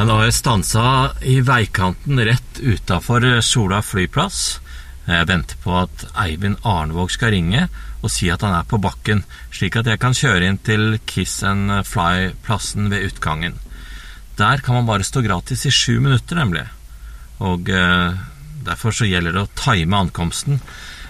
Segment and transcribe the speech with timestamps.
[0.00, 0.82] Ja, nå har jeg stansa
[1.28, 4.38] i veikanten rett utafor Sola flyplass.
[5.04, 7.66] Jeg venter på at Eivind Arnevåg skal ringe
[8.00, 9.20] og si at han er på bakken,
[9.52, 13.60] slik at jeg kan kjøre inn til Kiss and Fly-plassen ved utgangen.
[14.40, 16.64] Der kan man bare stå gratis i sju minutter, nemlig.
[17.44, 18.16] Og eh,
[18.64, 20.62] derfor så gjelder det å time ankomsten.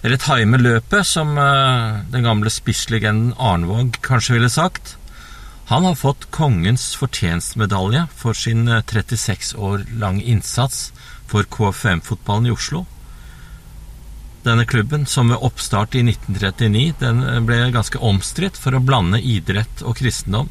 [0.02, 4.96] Eller time løpet, som eh, den gamle spisslegenden Arnevåg kanskje ville sagt.
[5.70, 10.88] Han har fått Kongens fortjenstmedalje for sin 36 eh, år lange innsats
[11.30, 12.86] for KFM-fotballen i Oslo.
[14.42, 19.20] Denne klubben, som ved oppstart i 1939, den eh, ble ganske omstridt for å blande
[19.22, 20.50] idrett og kristendom.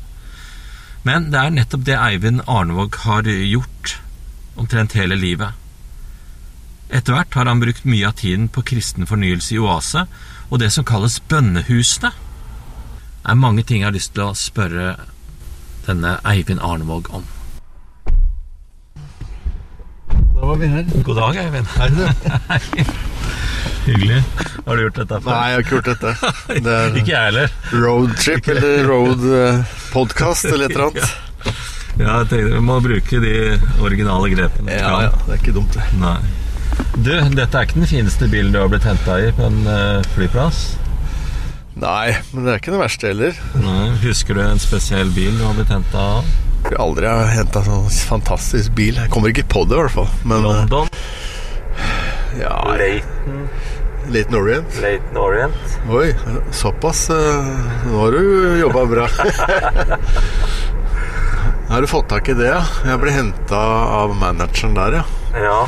[1.04, 3.98] Men det er nettopp det Eivind Arnevåg har gjort
[4.56, 5.52] omtrent hele livet.
[6.88, 10.08] Etter hvert har han brukt mye av tiden på kristen fornyelse i Oase
[10.48, 12.16] og det som kalles bønnehusene.
[13.20, 14.94] Det er mange ting jeg har lyst til å spørre
[15.86, 17.26] denne Eivind Arnevåg om.
[20.10, 20.86] Da var vi her.
[21.04, 21.68] God dag, Eivind.
[21.80, 22.04] Hei, du.
[23.90, 24.20] Hyggelig.
[24.66, 25.32] Har du gjort dette før?
[25.34, 26.34] Nei, jeg har ikke gjort dette.
[26.64, 27.56] Det er Ikke jeg heller.
[27.84, 31.18] roadtrip eller road eh, podcast eller et eller annet.
[32.00, 33.32] Ja, jeg tenkte Vi må bruke de
[33.84, 34.72] originale grepene.
[34.78, 35.84] Ja, ja, det er ikke dumt, det.
[36.00, 36.14] Nei.
[36.96, 40.06] Du, dette er ikke den fineste bilen du har blitt henta i på en eh,
[40.14, 40.62] flyplass?
[41.80, 43.38] Nei, men det er ikke det verste heller.
[43.64, 43.90] Nei.
[44.04, 46.30] Husker du en spesiell bil du har blitt henta av?
[46.66, 48.98] Jeg har aldri henta sånn fantastisk bil.
[49.00, 50.10] Jeg kommer ikke på det, i hvert fall.
[50.28, 50.90] Men London?
[52.40, 53.46] ja, Leighton?
[54.12, 54.80] Leighton Orient.
[54.84, 55.78] Leighton Orient?
[55.94, 56.10] Oi,
[56.56, 57.06] såpass.
[57.14, 57.50] eh,
[57.88, 59.08] Nå har du jobba bra.
[61.70, 62.64] Har du fått tak i det, ja?
[62.90, 63.60] Jeg ble henta
[64.02, 65.04] av manageren der, ja.
[65.38, 65.60] Ja.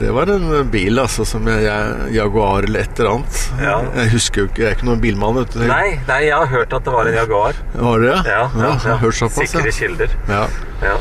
[0.00, 3.40] Det var en bil altså som jeg, jeg Jaguar eller et eller annet.
[3.60, 3.74] Ja.
[3.98, 5.36] Jeg husker jo ikke, jeg er ikke noen bilmann.
[5.42, 5.64] vet du.
[5.68, 7.58] Nei, nei, jeg har hørt at det var en Jaguar.
[7.74, 10.14] Var det, Ja, ja, har hørt såpass, Sikre kilder.
[10.30, 10.46] ja.
[10.80, 10.94] Ja.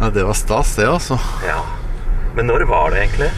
[0.00, 0.10] ja.
[0.12, 1.16] Det var stas, det, altså.
[1.46, 1.62] ja.
[2.36, 3.30] Men når var det egentlig?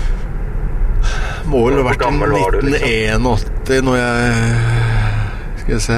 [1.46, 2.88] Må vel ha vært i gammel var du, liksom?
[2.88, 5.96] 1981 når jeg Skal jeg se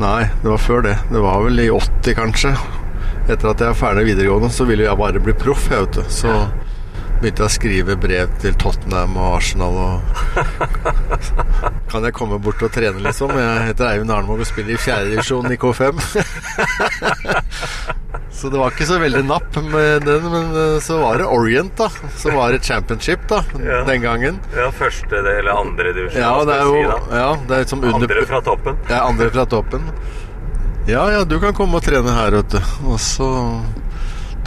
[0.00, 0.94] Nei, det var før det.
[1.10, 2.52] Det var vel i 80, kanskje.
[3.28, 6.06] Etter at jeg var ferdig videregående, så ville jeg bare bli proff, jeg, vet du.
[6.08, 6.30] Så
[7.20, 10.00] begynte jeg å skrive brev til Tottenham og Arsenal og
[11.90, 13.32] Kan jeg komme bort og trene, liksom?
[13.36, 15.98] Jeg heter Eivind Arnvåg og spiller i fjerdedivisjon i K5.
[18.30, 21.74] Så det var ikke så veldig napp med den, men eh, så var det Orient,
[21.76, 21.88] da.
[22.16, 23.82] Som var et championship, da, Ja.
[23.88, 24.38] den gangen.
[24.56, 26.22] Ja, Første eller andre divisjon?
[26.22, 28.78] Ja, det er jo ja, det er liksom under Andre fra toppen?
[28.88, 29.90] Ja, andre fra toppen.
[30.88, 32.60] Ja, ja, du kan komme og trene her, vet du.
[32.88, 33.28] Og så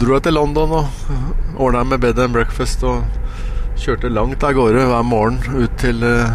[0.00, 3.04] dro jeg til London og ordna med bed and breakfast og
[3.80, 6.34] kjørte langt av gårde hver morgen ut til eh,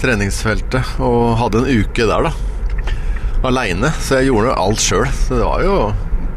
[0.00, 2.32] treningsfeltet og hadde en uke der, da.
[3.44, 3.90] Aleine.
[4.00, 5.08] Så jeg gjorde alt sjøl.
[5.26, 5.78] Så det var jo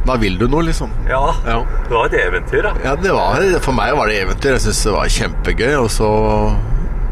[0.08, 0.92] Da vil du noe, liksom.
[1.08, 1.20] Ja.
[1.48, 1.58] Ja.
[1.88, 2.72] Det var et eventyr, da.
[2.84, 4.54] Ja, det var, For meg var det eventyr.
[4.56, 5.74] Jeg syntes det var kjempegøy.
[5.82, 6.10] Og så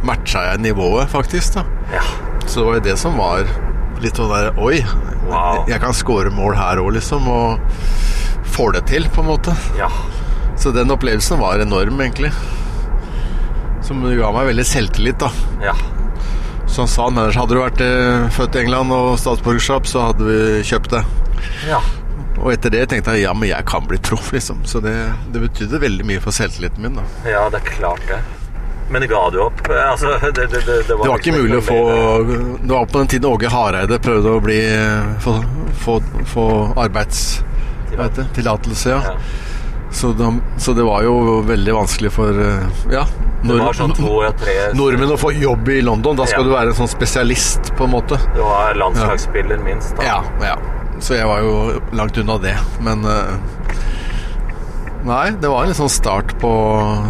[0.08, 1.58] matcha jeg nivået, faktisk.
[1.58, 1.66] da
[1.96, 2.03] Ja.
[2.46, 3.44] Så det var jo det som var
[4.03, 4.81] litt sånn der Oi,
[5.25, 5.63] Wow.
[5.67, 7.25] jeg kan score mål her òg, liksom.
[7.31, 7.59] Og
[8.56, 9.56] får det til, på en måte.
[9.79, 9.88] Ja.
[10.59, 12.29] Så den opplevelsen var enorm, egentlig.
[13.85, 15.31] Som ga meg veldig selvtillit, da.
[15.66, 15.73] Ja.
[16.67, 20.25] Så han sa ellers hadde du vært eh, født i England og statsborgerskap, så hadde
[20.29, 21.03] vi kjøpt det.
[21.69, 21.81] ja.
[22.35, 24.59] Og etter det tenkte jeg ja, men jeg kan bli proff, liksom.
[24.67, 24.91] Så det,
[25.31, 27.05] det betydde veldig mye for selvtilliten min, da.
[27.25, 28.17] Ja, det er klart det.
[28.90, 29.62] Men ga du opp?
[29.72, 31.79] Altså, det, det, det, det, Det var ikke mulig å få
[32.62, 34.59] Det var på den tiden Åge Hareide prøvde å bli
[35.25, 35.40] få,
[35.85, 36.00] få,
[36.34, 36.46] få
[36.78, 37.23] arbeids...
[37.96, 38.29] Hva heter det?
[38.38, 39.01] Tillatelse, ja.
[39.07, 39.18] Ja.
[39.96, 40.28] Så, de,
[40.59, 43.06] så det var jo veldig vanskelig for eh, ja,
[43.47, 43.94] nord- var sånn
[44.75, 46.17] nordmenn å få jobb i London.
[46.19, 46.47] Da skal Ja.
[46.50, 48.17] du være en sånn spesialist, på en måte.
[48.35, 49.96] Du var landslagsspiller, minst.
[49.96, 50.03] Da.
[50.09, 50.57] Ja, ja.
[51.00, 52.57] Så jeg var jo langt unna det.
[52.84, 53.38] Men eh,
[55.05, 56.51] Nei, det var en litt sånn start på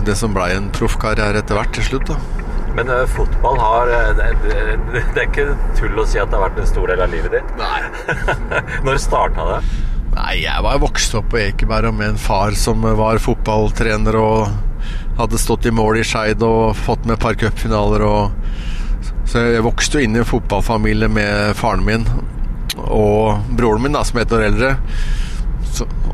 [0.04, 2.18] det som blei en proffkarriere etter hvert til slutt, da.
[2.76, 5.46] Men uh, fotball har eh, det, det, det er ikke
[5.80, 7.54] tull å si at det har vært en stor del av livet ditt.
[7.56, 8.20] Nei.
[8.86, 9.62] Når starta det?
[10.16, 15.40] Nei, jeg var vokst opp på Ekeberg med en far som var fotballtrener og hadde
[15.40, 18.36] stått i mål i Skeid og fått med et par cupfinaler og
[19.26, 22.04] Så jeg vokste jo inn i en fotballfamilie med faren min
[22.76, 24.76] og broren min, da, som er ett år eldre.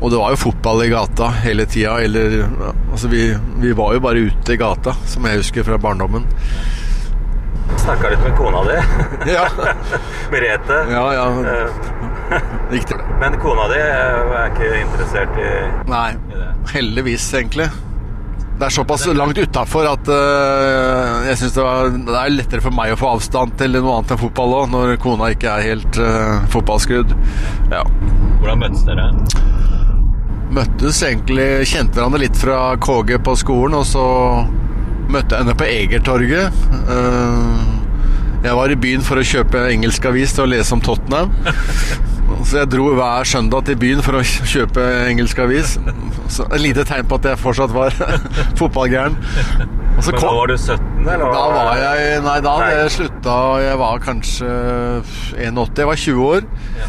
[0.02, 1.96] Og det var jo fotball i gata hele tida.
[2.02, 2.40] Eller
[2.92, 3.28] Altså, vi,
[3.62, 6.26] vi var jo bare ute i gata, som jeg husker fra barndommen.
[7.78, 8.74] Snakka litt med kona di,
[9.32, 9.46] Ja,
[10.32, 10.80] Merete.
[10.92, 11.04] ja.
[11.16, 11.28] ja.
[11.52, 12.98] Eh, Riktig.
[13.20, 15.48] Men kona di eh, er ikke interessert i,
[15.88, 16.10] Nei.
[16.34, 16.42] i?
[16.74, 17.70] Heldigvis, egentlig.
[18.58, 21.64] Det er såpass langt utafor at uh, jeg syns det,
[22.06, 24.92] det er lettere for meg å få avstand til noe annet enn fotball òg, når
[25.02, 27.14] kona ikke er helt uh, fotballskrudd.
[27.72, 27.82] Ja.
[28.42, 29.08] Hvordan møttes dere?
[30.52, 34.04] Møttes egentlig Kjente hverandre litt fra KG på skolen, og så
[35.12, 36.62] møtte jeg henne på Egertorget.
[36.96, 37.62] Eh,
[38.42, 41.30] jeg var i byen for å kjøpe engelsk avis til å lese om Tottenham.
[42.48, 45.74] Så jeg dro hver søndag til byen for å kjøpe engelsk avis.
[46.32, 47.94] Så et lite tegn på at jeg fortsatt var
[48.58, 49.14] fotballgæren.
[49.92, 51.26] Men da var du 17, eller?
[51.28, 54.52] Da var jeg Nei, da hadde jeg slutta Jeg var kanskje
[55.36, 55.82] 81.
[55.82, 56.46] Jeg var 20 år.
[56.80, 56.88] Ja.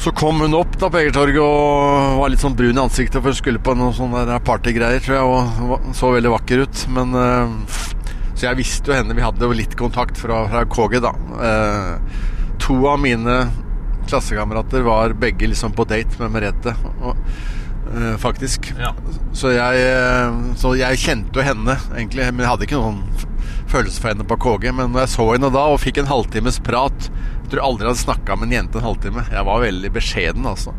[0.00, 3.28] Så kom hun opp da på Egertorget og var litt sånn brun i ansiktet, for
[3.28, 6.84] hun skulle på noen sånne partygreier, tror jeg, og så veldig vakker ut.
[6.96, 7.74] Men uh,
[8.32, 9.12] Så jeg visste jo henne.
[9.12, 11.12] Vi hadde jo litt kontakt fra, fra KG, da.
[11.36, 12.24] Uh,
[12.64, 13.42] to av mine
[14.08, 16.72] klassekamerater var begge liksom på date med Merete,
[17.04, 17.20] og,
[17.92, 18.72] uh, faktisk.
[18.80, 18.94] Ja.
[19.36, 19.84] Så jeg,
[20.56, 22.24] så jeg kjente jo henne, egentlig.
[22.32, 23.04] Men jeg hadde ikke noen
[23.70, 24.70] følelse for henne på KG.
[24.76, 27.94] Men når jeg så henne da og fikk en halvtimes prat Jeg tror aldri jeg
[27.94, 29.26] hadde snakka med en jente en halvtime.
[29.32, 30.74] Jeg var veldig beskjeden, altså,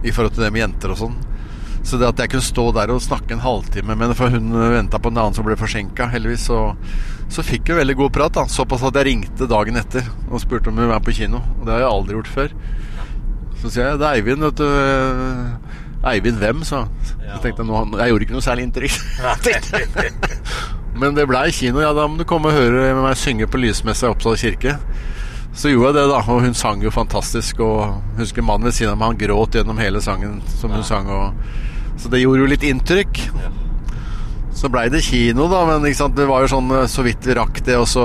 [0.00, 1.18] i forhold til det med jenter og sånn.
[1.84, 4.96] Så det at jeg kunne stå der og snakke en halvtime med for hun venta
[4.96, 6.60] på en annen som ble forsinka, heldigvis, så,
[7.28, 8.32] så fikk vi veldig god prat.
[8.38, 11.42] da Såpass at jeg ringte dagen etter og spurte om hun var på kino.
[11.58, 12.54] Og det har jeg aldri gjort før.
[13.60, 14.64] Så sier jeg det er Eivind, vet du.
[16.08, 16.96] Eivind hvem, sa han.
[17.20, 17.36] Ja.
[17.36, 18.96] Så tenkte jeg nå, jeg gjorde ikke noe særlig inntrykk.
[20.98, 21.82] Men det blei kino.
[21.82, 24.76] Ja, da må du komme og høre meg synge på lysmessa i Oppsal kirke.
[25.54, 26.20] Så gjorde jeg det, da.
[26.30, 27.62] Og hun sang jo fantastisk.
[27.64, 31.10] Og husker mannen ved siden av meg, han gråt gjennom hele sangen som hun sang.
[31.10, 31.34] Og,
[31.98, 33.22] så det gjorde jo litt inntrykk.
[33.42, 33.52] Ja.
[34.54, 37.58] Så blei det kino, da, men det var jo sånn eh, så vidt vi rakk
[37.66, 38.04] det, og så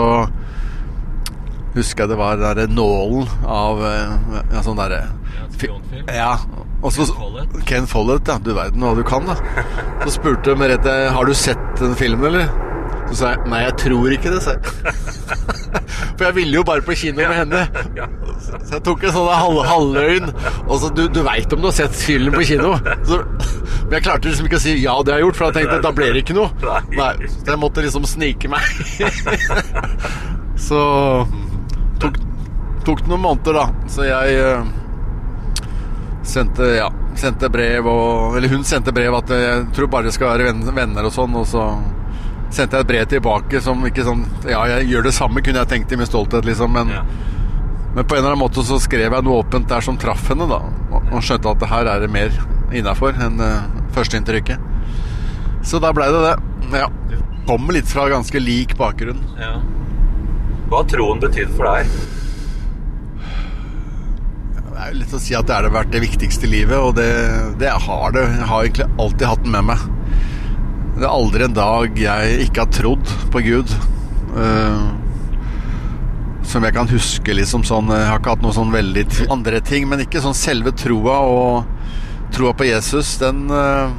[1.76, 4.16] husker jeg det var den derre nålen av eh,
[4.56, 5.04] ja, sånn derre
[6.10, 6.32] Ja,
[6.82, 7.06] Og så
[7.70, 8.30] Ken Follett.
[8.32, 8.40] Ja.
[8.42, 9.38] Du verden hva du kan, da.
[10.06, 12.69] Så spurte Merete har du sett den filmen, eller?
[13.10, 14.96] Så sa jeg nei, jeg tror ikke det, sa jeg.
[16.20, 17.62] For jeg ville jo bare på kino med henne.
[18.44, 20.32] Så jeg tok en sånn halv, halvøyn.
[20.68, 22.74] Og så du, du veit om du har sett filmen på kino.
[23.08, 23.22] Så,
[23.86, 25.80] men jeg klarte liksom ikke å si ja, det har jeg gjort, for jeg tenkte
[25.86, 26.50] da blir det ikke noe.
[26.94, 27.14] Nei.
[27.32, 28.68] Så jeg måtte liksom snike meg.
[30.70, 30.82] så
[32.04, 32.20] tok,
[32.88, 33.88] tok det noen måneder, da.
[33.90, 34.74] Så jeg eh,
[36.28, 36.90] sendte, ja,
[37.20, 41.08] sendte brev og Eller hun sendte brev at jeg tror bare det skal være venner
[41.08, 41.66] og sånn, og så
[42.50, 45.70] sendte jeg et brev tilbake som ikke sånn Ja, jeg gjør det samme, kunne jeg
[45.74, 47.04] tenkt i min stolthet, liksom, men Ja.
[47.96, 50.48] men på en eller annen måte så skrev jeg noe åpent der som traff henne,
[50.50, 50.62] da.
[50.92, 52.34] Og, og skjønte at det her er det mer
[52.74, 53.66] innafor enn uh,
[53.96, 54.60] førsteinntrykket.
[55.66, 56.36] Så da blei det det.
[56.84, 56.88] Ja.
[57.50, 59.22] Kommer litt fra ganske lik bakgrunn.
[59.42, 59.56] Ja.
[60.70, 61.90] Hva har troen betydd for deg?
[64.70, 66.94] Det er jo litt å si at det har vært det viktigste i livet, og
[66.96, 67.10] det,
[67.60, 68.22] det har det.
[68.38, 69.82] Jeg har egentlig alltid hatt den med meg.
[70.98, 73.76] Det er aldri en dag jeg ikke har trodd på Gud.
[74.34, 74.90] Uh,
[76.50, 79.88] som jeg kan huske liksom sånn Jeg har ikke hatt noe sånn veldig andre ting,
[79.90, 81.80] men ikke sånn selve troa og
[82.34, 83.90] troa på Jesus, den, uh,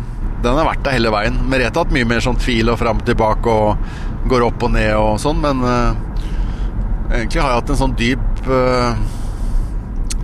[0.43, 1.41] den har vært der hele veien.
[1.51, 4.75] Merete har hatt mye mer sånn tvil og fram og tilbake og går opp og
[4.77, 6.11] ned og sånn, men uh,
[7.11, 9.01] egentlig har jeg hatt en sånn dyp eh,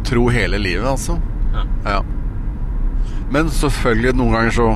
[0.07, 1.19] tro hele livet, altså.
[1.55, 1.65] Ja.
[1.87, 2.01] Ja.
[3.33, 4.69] Men selvfølgelig, noen ganger så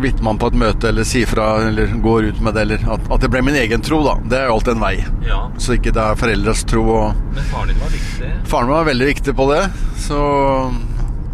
[0.00, 3.06] vitner man på et møte eller sier fra eller går ut med det, eller at,
[3.12, 4.16] at det ble min egen tro, da.
[4.24, 4.94] Det er jo alltid en vei.
[5.26, 5.40] Ja.
[5.60, 6.84] Så ikke det er foreldres tro.
[6.94, 8.30] Og Men faren din var viktig.
[8.50, 9.62] faren min var veldig viktig på det,
[10.06, 10.20] så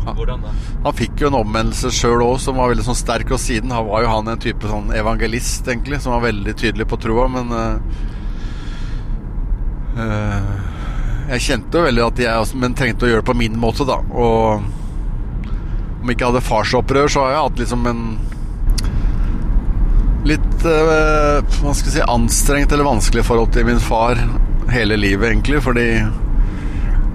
[0.07, 0.53] Hvordan da?
[0.85, 3.89] han fikk jo en omvendelse sjøl òg som var veldig sånn sterk, og siden han
[3.89, 7.51] var jo han en type sånn evangelist, egentlig, som var veldig tydelig på troa, men
[7.51, 7.75] uh,
[9.99, 10.55] uh,
[11.33, 13.83] Jeg kjente jo veldig at jeg også, men trengte å gjøre det på min måte,
[13.89, 13.99] da.
[14.15, 14.63] Og
[16.07, 18.03] om ikke jeg hadde farsopprør, så har jeg hatt liksom en
[20.27, 24.19] litt eh, hva skal jeg si, anstrengt eller vanskelig forhold til min far
[24.73, 25.87] hele livet, egentlig, fordi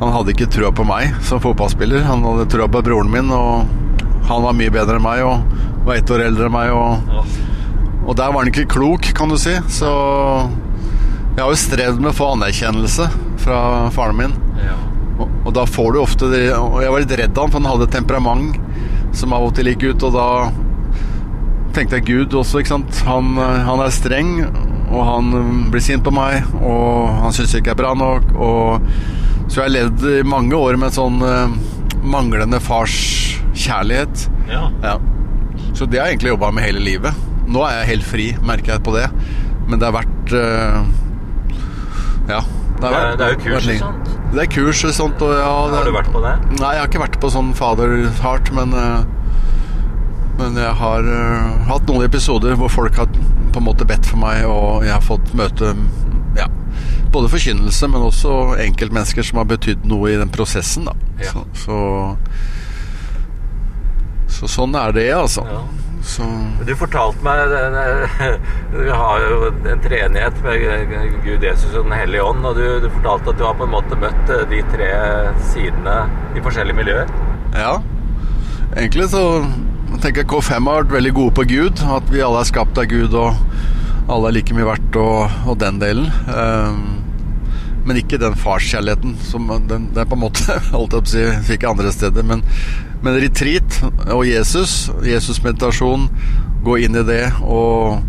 [0.01, 2.06] han hadde ikke trua på meg som fotballspiller.
[2.08, 3.68] Han hadde trua på broren min, og
[4.30, 6.72] han var mye bedre enn meg og var ett år eldre enn meg.
[6.74, 7.27] Og,
[8.08, 9.53] og der var han ikke klok, kan du si.
[9.70, 9.91] Så
[11.36, 13.12] jeg har jo strevd med å få anerkjennelse
[13.44, 13.60] fra
[13.94, 14.39] faren min.
[14.63, 14.80] ja.
[15.22, 17.68] Og, og da får du ofte det Og jeg var litt redd han, for han
[17.70, 18.56] hadde et temperament
[19.13, 20.27] som av og til gikk ut, og da
[21.75, 23.01] tenkte jeg Gud også, ikke sant.
[23.08, 24.34] Han, eh, han er streng,
[24.92, 28.32] og han eh, blir sint på meg, og han syns ikke jeg er bra nok.
[28.36, 28.92] Og,
[29.48, 31.58] så jeg har levd i mange år med en sånn eh,
[32.01, 33.00] manglende fars
[33.54, 34.30] kjærlighet.
[34.51, 34.70] ja.
[34.84, 35.00] Ja.
[35.75, 37.28] Så det har jeg egentlig jobba med hele livet.
[37.51, 39.06] Nå er jeg helt fri, merker jeg på det.
[39.70, 40.82] Men det har vært uh,
[42.30, 42.42] Ja.
[42.82, 44.12] Det er, det er jo kurs, og sånt.
[44.32, 45.24] Det er kurs og sånt.
[45.25, 46.32] Og ja, det, Har du vært på det?
[46.58, 49.04] Nei, jeg har ikke vært på sånn fader hardt, men eh,
[50.42, 54.18] Men jeg har uh, hatt noen episoder hvor folk har på en måte bedt for
[54.22, 55.76] meg, og jeg har fått møte
[56.38, 56.48] ja,
[57.14, 60.88] både forkynnelse, men også enkeltmennesker som har betydd noe i den prosessen.
[61.22, 61.34] Ja.
[61.34, 61.78] Så, så,
[64.32, 65.46] Så sånn er det, altså.
[65.46, 65.62] Ja.
[66.02, 66.26] Så
[66.66, 67.52] Du fortalte meg
[68.74, 72.46] Vi har jo en treenighet med Gud, Jesus og Den hellige ånd.
[72.50, 74.90] Og du, du fortalte at du har på en måte møtt eh, de tre
[75.52, 75.98] sidene
[76.34, 77.12] i forskjellige miljøer.
[77.54, 77.76] ja.
[78.72, 79.44] Egentlig så
[80.00, 81.82] tenker jeg K5 har vært veldig gode på Gud.
[81.84, 85.58] At vi alle er skapt av Gud, og alle er like mye verdt, og, og
[85.62, 86.08] den delen.
[86.32, 87.02] Um,
[87.86, 92.26] men ikke den farskjærligheten som den, den på en måte holdt jeg fikk andre steder.
[92.28, 92.44] Men,
[93.02, 93.82] men retreat
[94.14, 96.08] og Jesus, Jesus-meditasjon,
[96.66, 97.24] gå inn i det.
[97.42, 98.04] Og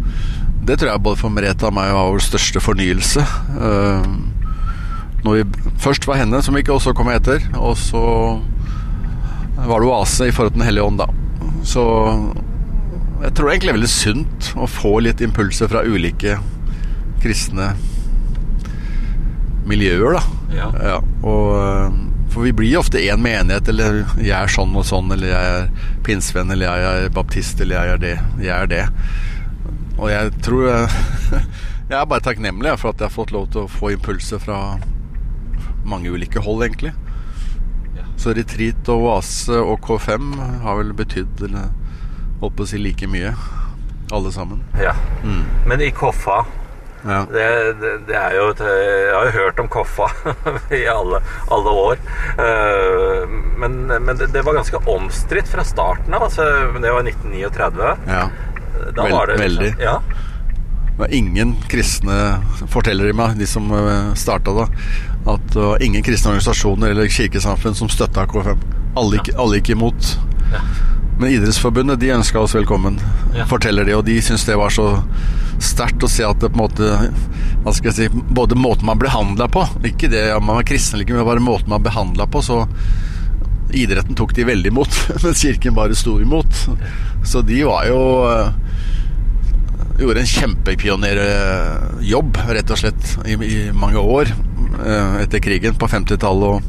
[0.62, 3.25] det tror jeg både for Merete og meg var vår største fornyelse.
[3.57, 4.29] Um,
[5.23, 8.03] når vi først var henne, som ikke også kom etter, og så
[9.62, 11.22] var det oase i forhold til Den hellige ånd, da.
[11.62, 11.83] Så
[13.23, 16.38] jeg tror det egentlig er veldig sunt å få litt impulser fra ulike
[17.23, 17.73] kristne
[19.69, 20.23] miljøer, da.
[20.52, 20.71] Ja.
[20.83, 22.00] Ja, og, øh,
[22.33, 25.69] for vi blir ofte én menighet, eller jeg er sånn og sånn, eller jeg er
[26.07, 28.16] pinsevenn, eller jeg er baptist, eller jeg er det.
[28.42, 28.83] Jeg er det.
[29.99, 30.88] Og jeg tror jeg,
[31.92, 34.59] jeg er bare takknemlig for at jeg har fått lov til å få impulser fra
[35.87, 36.95] mange ulike hold, egentlig.
[38.23, 40.29] Så retreat og oase og K5
[40.62, 41.41] har vel betydd
[42.43, 43.33] holdt på å si like mye,
[44.14, 44.61] alle sammen.
[44.79, 44.93] Ja.
[45.25, 45.43] Mm.
[45.67, 46.45] Men i Koffa
[47.02, 47.25] Ja.
[47.26, 47.47] det,
[47.81, 50.07] det, det er jo et, Jeg har jo hørt om Koffa
[50.71, 51.19] i alle,
[51.50, 51.97] alle år.
[52.38, 53.25] Eh,
[53.59, 56.29] Men, men det, det var ganske omstridt fra starten av.
[56.29, 56.47] Altså,
[56.83, 57.97] det var 1939.
[58.07, 58.29] ja.
[58.97, 59.75] Da Vel- var det liksom- veldig.
[59.83, 59.99] Ja.
[60.92, 62.16] Det var ingen kristne,
[62.68, 63.70] forteller de meg, de som
[64.18, 64.66] starta da,
[65.32, 68.58] at det var ingen kristne organisasjoner eller kirkesamfunn som støtta K5.
[69.00, 70.11] Alle alle gikk imot.
[70.52, 70.61] Ja.
[71.18, 72.99] Men Idrettsforbundet de ønska oss velkommen,
[73.34, 73.46] Ja.
[73.49, 73.94] forteller de.
[73.96, 75.02] Og de syntes det var så
[75.62, 77.12] sterkt å se at det på en måte
[77.62, 80.64] Hva skal jeg si Både måten man ble handla på Ikke det om man var
[80.66, 82.42] kristen eller ikke, men bare måten man behandla på.
[82.42, 82.66] Så
[83.72, 86.66] idretten tok de veldig imot, mens kirken bare sto imot.
[87.25, 88.50] Så de var jo eh,
[90.02, 96.56] gjorde en kjempepionerjobb, rett og slett, i, i mange år eh, etter krigen på 50-tallet
[96.56, 96.62] og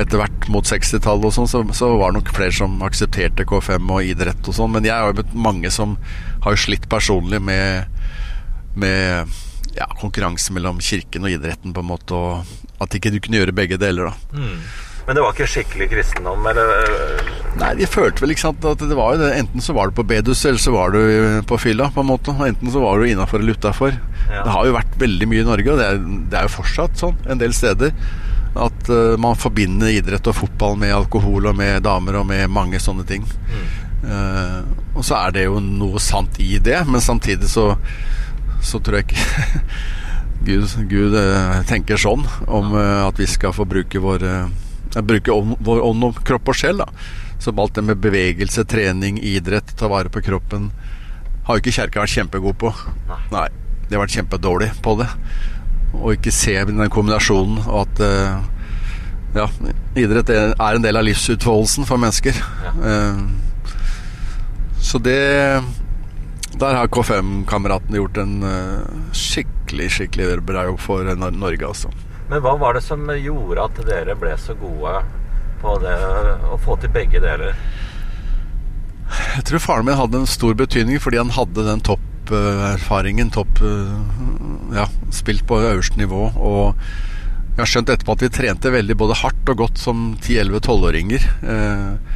[0.00, 3.92] etter hvert mot 60-tallet og sånn, så, så var det nok flere som aksepterte K5
[3.94, 4.72] og idrett og sånn.
[4.74, 5.94] Men jeg har jo møtt mange som
[6.44, 7.86] har slitt personlig med,
[8.74, 9.30] med
[9.78, 13.54] ja, konkurranse mellom kirken og idretten, på en måte, og at ikke du kunne gjøre
[13.54, 14.14] begge deler, da.
[14.34, 14.58] Mm.
[15.06, 16.46] Men det var ikke skikkelig kristendom?
[16.48, 17.24] Eller,
[17.60, 19.30] Nei, de følte vel ikke sant at det var jo det.
[19.42, 22.32] Enten så var du på bedus, eller så var du på fylla, på en måte.
[22.46, 23.98] Enten så var du innafor eller utafor.
[24.30, 24.40] Ja.
[24.40, 26.00] Det har jo vært veldig mye i Norge, og det er,
[26.32, 27.92] det er jo fortsatt sånn en del steder.
[28.54, 32.80] At uh, man forbinder idrett og fotball med alkohol og med damer og med mange
[32.82, 33.26] sånne ting.
[34.04, 34.58] Eh,
[34.92, 37.70] og så er det jo noe sant i det, men samtidig så,
[38.60, 39.62] så tror jeg ikke
[40.44, 44.50] Gud, Gud uh, tenker sånn om at vi skal få bruke vår eh,
[45.02, 46.78] Bruke ånd, vår ånd om kropp og sjel.
[46.78, 46.86] da
[47.42, 50.70] Som alt det med bevegelse, trening, idrett, ta vare på kroppen,
[51.44, 52.72] har jo ikke kjerka vært kjempegod på.
[53.32, 53.48] Nei.
[53.88, 55.10] De har vært kjempedårlig på det.
[56.00, 58.46] Og ikke se den kombinasjonen, og at eh,
[59.34, 59.48] ja,
[59.98, 62.38] idrett er er en del av livsutfoldelsen for mennesker.
[62.64, 62.74] Ja.
[62.90, 63.24] Eh,
[64.84, 65.62] så det
[66.54, 71.90] Der har K5-kameratene gjort en eh, skikkelig skikkelig bra jobb for Norge, altså.
[72.30, 74.96] Men hva var det som gjorde at dere ble så gode
[75.60, 75.96] på det
[76.48, 77.56] å få til begge deler?
[79.36, 83.32] Jeg tror faren min hadde en stor betydning fordi han hadde den topperfaringen.
[83.34, 83.96] Topp eh,
[84.74, 86.30] Ja, spilt på øverste nivå.
[86.34, 86.80] Og
[87.54, 91.26] jeg har skjønt etterpå at vi trente veldig både hardt og godt som 10-11-12-åringer.
[91.54, 92.14] Eh,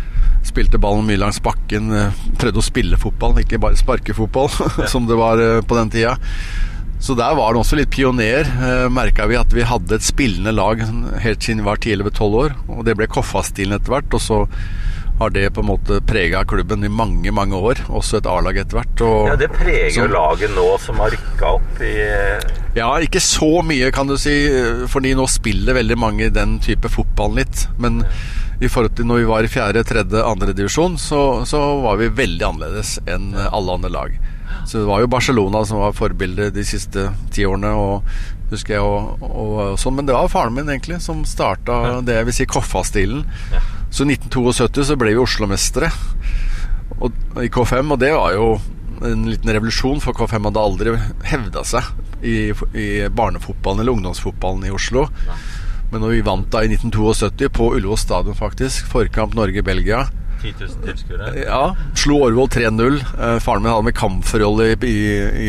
[0.49, 1.93] spilte ballen mye langs bakken.
[1.95, 4.51] Eh, prøvde å spille fotball, ikke bare sparke fotball,
[4.93, 6.17] som det var eh, på den tida.
[7.01, 8.49] Så der var det også litt pioner.
[8.49, 10.83] Eh, Merka vi at vi hadde et spillende lag
[11.23, 12.57] helt siden vi var 10-11-12 år.
[12.75, 14.17] Og det ble Koffa-stilen etter hvert.
[14.19, 14.41] Og så
[15.19, 17.81] har det på en måte prega klubben i mange, mange år.
[17.91, 19.03] Også et A-lag etter hvert.
[19.07, 21.95] Og, Ja, Det preger jo laget nå som har rykka opp i
[22.79, 24.35] ja, ikke så mye, kan du si,
[24.93, 27.65] fordi nå spiller veldig mange den type fotball litt.
[27.83, 28.05] Men
[28.63, 32.11] i forhold til når vi var i fjerde, tredje, andre divisjon, så, så var vi
[32.21, 34.19] veldig annerledes enn alle andre lag.
[34.65, 38.85] Så det var jo Barcelona som var forbildet de siste ti årene, og husker jeg,
[38.85, 39.99] og, og, sånn.
[39.99, 43.25] Men det var faren min egentlig som starta det jeg vil si Koffa-stilen.
[43.53, 43.63] Ja.
[43.91, 45.93] Så i 1972 så ble vi Oslo-mestere
[47.45, 48.51] i K5, og det var jo
[49.07, 50.95] en liten revolusjon, for K5 hadde aldri
[51.31, 51.87] hevda seg
[52.27, 55.07] i, i barnefotballen eller ungdomsfotballen i Oslo.
[55.93, 60.03] Men når vi vant da i 1972 på Ullevål stadion, faktisk, forkamp Norge-Belgia,
[60.43, 61.31] 10 000 tilskuere.
[61.43, 61.63] Ja,
[61.99, 62.99] slo Årvoll 3-0.
[63.19, 64.95] Eh, faren min hadde med kamferrolle i,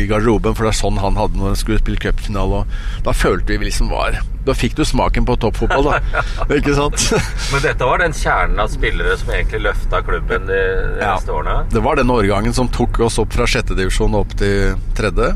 [0.10, 2.64] garderoben, for det er sånn han hadde når han skulle spille cupfinale.
[3.06, 6.22] Da følte vi liksom var Da fikk du smaken på toppfotball, da.
[6.58, 7.04] Ikke sant?
[7.52, 10.60] Men dette var den kjernen av spillere som egentlig løfta klubben de,
[10.96, 11.14] de Ja.
[11.18, 11.66] neste årene?
[11.70, 15.34] Det var den årgangen som tok oss opp fra sjette divisjon opp til tredje.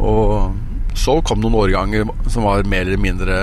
[0.00, 0.56] Og
[0.96, 3.36] så kom noen årganger som var mer eller mindre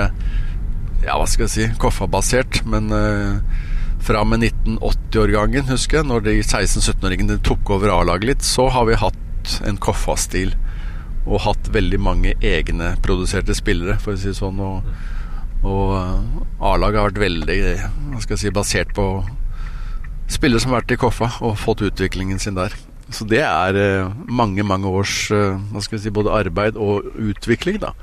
[1.06, 2.63] Ja, hva skal jeg si Koffa-basert.
[2.68, 3.63] Men eh,
[4.04, 9.00] fra med 1980-årgangen, husker jeg, når de 16-17-åringene tok over A-laget litt, så har vi
[9.00, 10.54] hatt en Koffa-stil.
[11.27, 14.62] Og hatt veldig mange egne produserte spillere, for å si det sånn.
[14.63, 14.88] Og,
[15.68, 17.60] og A-laget har vært veldig
[18.13, 19.10] hva skal jeg si, basert på
[20.32, 22.75] spillere som har vært i Koffa og fått utviklingen sin der.
[23.13, 27.08] Så det er eh, mange, mange års eh, hva skal vi si, både arbeid og
[27.16, 27.94] utvikling, da.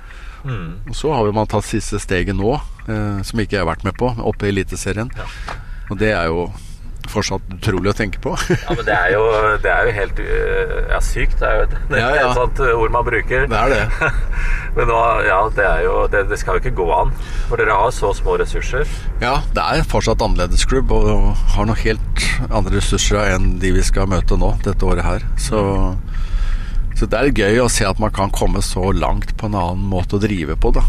[0.45, 0.89] Mm.
[0.89, 2.55] Og så har man tatt siste steget nå,
[2.89, 5.13] eh, som ikke jeg har vært med på, oppe i Eliteserien.
[5.17, 5.29] Ja.
[5.91, 6.47] Og det er jo
[7.13, 8.33] fortsatt utrolig å tenke på.
[8.65, 9.25] Ja, men det er jo,
[9.63, 11.37] det er jo helt øh, ja, sykt.
[11.43, 12.31] Det er jo et, det er Ja, ja.
[12.31, 13.45] et sånt ord man bruker.
[13.51, 14.13] det er det.
[14.79, 17.13] Men nå, ja, det, er jo, det, det skal jo ikke gå an.
[17.51, 18.89] For dere har så små ressurser.
[19.23, 23.85] Ja, det er fortsatt annerledes klubb og har noe helt andre ressurser enn de vi
[23.87, 25.29] skal møte nå, dette året her.
[25.39, 25.61] Så,
[26.99, 29.87] så det er gøy å se at man kan komme så langt på en annen
[29.93, 30.83] måte å drive på, da.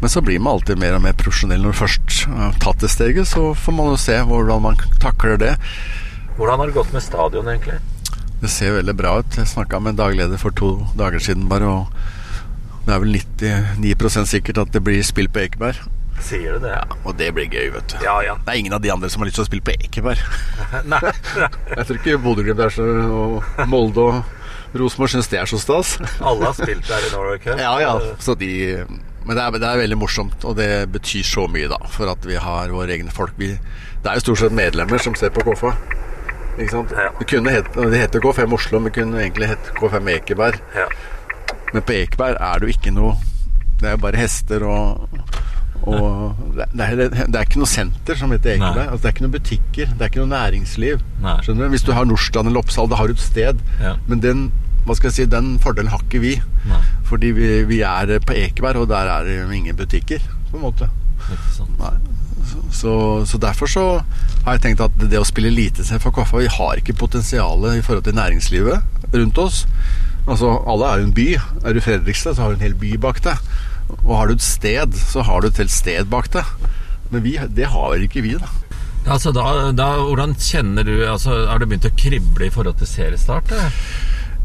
[0.00, 2.90] Men så blir man alltid mer og mer profesjonell når du først har tatt det
[2.92, 3.26] steget.
[3.30, 5.54] Så får man jo se hvordan man takler det.
[6.38, 7.80] Hvordan har det gått med stadion, egentlig?
[8.38, 9.38] Det ser veldig bra ut.
[9.40, 14.30] Jeg snakka med en dagleder for to dager siden bare, og det er vel 99%
[14.30, 15.80] sikkert at det blir spill på Ekeberg.
[16.22, 16.70] Sier du det?
[16.74, 17.98] Ja, og det blir gøy, vet du.
[18.02, 18.36] Ja, ja.
[18.46, 20.22] Det er ingen av de andre som har lyst til å spille på Ekeberg.
[20.92, 21.02] Nei.
[21.74, 25.94] Jeg tror ikke Bodø-Glimt er så og Molde og Rosenborg syns det er så stas.
[26.18, 27.58] Alle har spilt der i Norway Cup.
[27.58, 27.94] Ja, ja.
[28.22, 28.50] Så de,
[29.28, 31.76] men det er, det er veldig morsomt, og det betyr så mye, da.
[31.92, 33.34] For at vi har våre egne folk.
[33.36, 35.74] Vi, det er jo stort sett medlemmer som ser på KFA.
[36.56, 36.94] Ikke sant?
[36.96, 37.10] Ja.
[37.18, 40.62] Det, kunne het, det heter K5 Oslo, men det kunne egentlig hett K5 Ekeberg.
[40.74, 40.88] Ja.
[41.74, 43.12] Men på Ekeberg er det jo ikke noe
[43.78, 45.08] Det er jo bare hester og
[45.88, 46.96] og det, det, er,
[47.30, 48.88] det er ikke noe senter som heter Ekeberg.
[48.88, 49.92] Altså, det er ikke noen butikker.
[49.92, 51.04] Det er ikke noe næringsliv.
[51.46, 51.62] Du?
[51.72, 53.62] Hvis du har Norsland eller Oppsal, da har du et sted.
[53.80, 53.94] Ja.
[54.10, 54.42] Men den,
[54.88, 56.34] hva skal jeg si, den fordelen har ikke vi.
[56.68, 60.24] Nei, Fordi vi, vi er på Ekeberg, og der er det ingen butikker.
[60.50, 60.88] På en måte.
[61.78, 61.94] Nei.
[62.72, 62.92] Så,
[63.28, 63.84] så derfor så
[64.44, 67.82] har jeg tenkt at det å spille eliteserie for Koffa Vi har ikke potensialet i
[67.84, 69.64] forhold til næringslivet rundt oss.
[70.28, 71.26] Altså, Alle er jo en by.
[71.64, 73.40] Er du Fredrikstad, så har du en hel by bak deg.
[74.04, 76.48] Og har du et sted, så har du et helt sted bak deg.
[77.12, 78.50] Men vi, det har ikke vi, da.
[79.08, 82.90] Altså, da, da, hvordan kjenner du altså, Har du begynt å krible i forhold til
[82.90, 83.54] seriestart?
[83.56, 83.76] eller?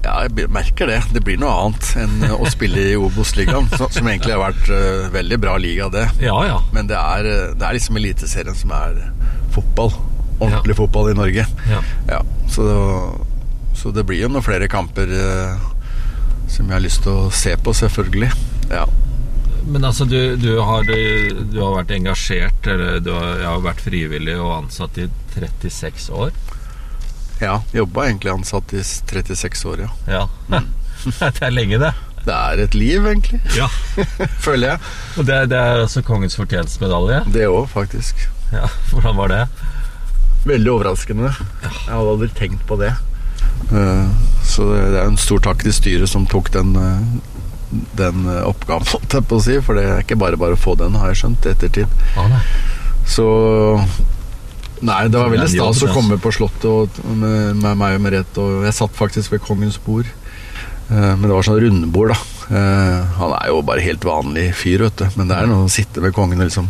[0.03, 0.99] Ja, jeg merker det.
[1.15, 5.37] Det blir noe annet enn å spille i Obos-ligaen, som egentlig har vært uh, veldig
[5.39, 6.07] bra liga, det.
[6.23, 6.57] Ja, ja.
[6.75, 8.99] Men det er, eh, det er liksom Eliteserien som er
[9.55, 9.93] fotball.
[10.41, 11.45] Ordentlig fotball i Norge.
[11.71, 11.79] ja.
[12.09, 12.19] Ja,
[12.51, 12.65] så,
[13.79, 15.71] så det blir jo noen flere kamper uh,
[16.51, 18.33] som jeg har lyst til å se på, selvfølgelig.
[18.73, 18.83] Ja.
[19.63, 23.85] Men altså, du, du, har, du har vært engasjert, eller du har, jeg har vært
[23.85, 26.35] frivillig og ansatt i 36 år.
[27.43, 29.91] Ja Jobba egentlig ansatt i 36 år, ja.
[30.07, 30.63] Ja.
[31.19, 31.93] det er lenge, det.
[32.23, 33.41] Det er et liv, egentlig.
[33.57, 33.67] Ja.
[34.45, 34.91] Føler jeg.
[35.19, 37.23] Og det, det er altså Kongens fortjenstmedalje.
[37.35, 38.21] Det òg, faktisk.
[38.53, 39.41] Ja, Hvordan var det?
[40.47, 41.33] Veldig overraskende.
[41.63, 42.93] Jeg hadde aldri tenkt på det.
[43.71, 44.07] Eh,
[44.43, 48.87] Så det er en stor takk til styret som tok den, eh, den eh, oppgaven,
[48.93, 49.59] holdt jeg på å si.
[49.63, 51.99] For det er ikke bare bare å få den, har jeg skjønt, i ettertid.
[52.19, 52.39] Ah.
[53.03, 53.27] Så
[54.83, 58.43] Nei, det var veldig stas å komme på Slottet og, med, med meg og Merete.
[58.43, 60.09] Og jeg satt faktisk ved kongens bord.
[60.89, 62.17] Eh, Men det var sånn rundbord, da.
[62.51, 65.05] Eh, Han er jo bare helt vanlig fyr, vet du.
[65.19, 66.67] Men det er noe å sitte ved kongen og liksom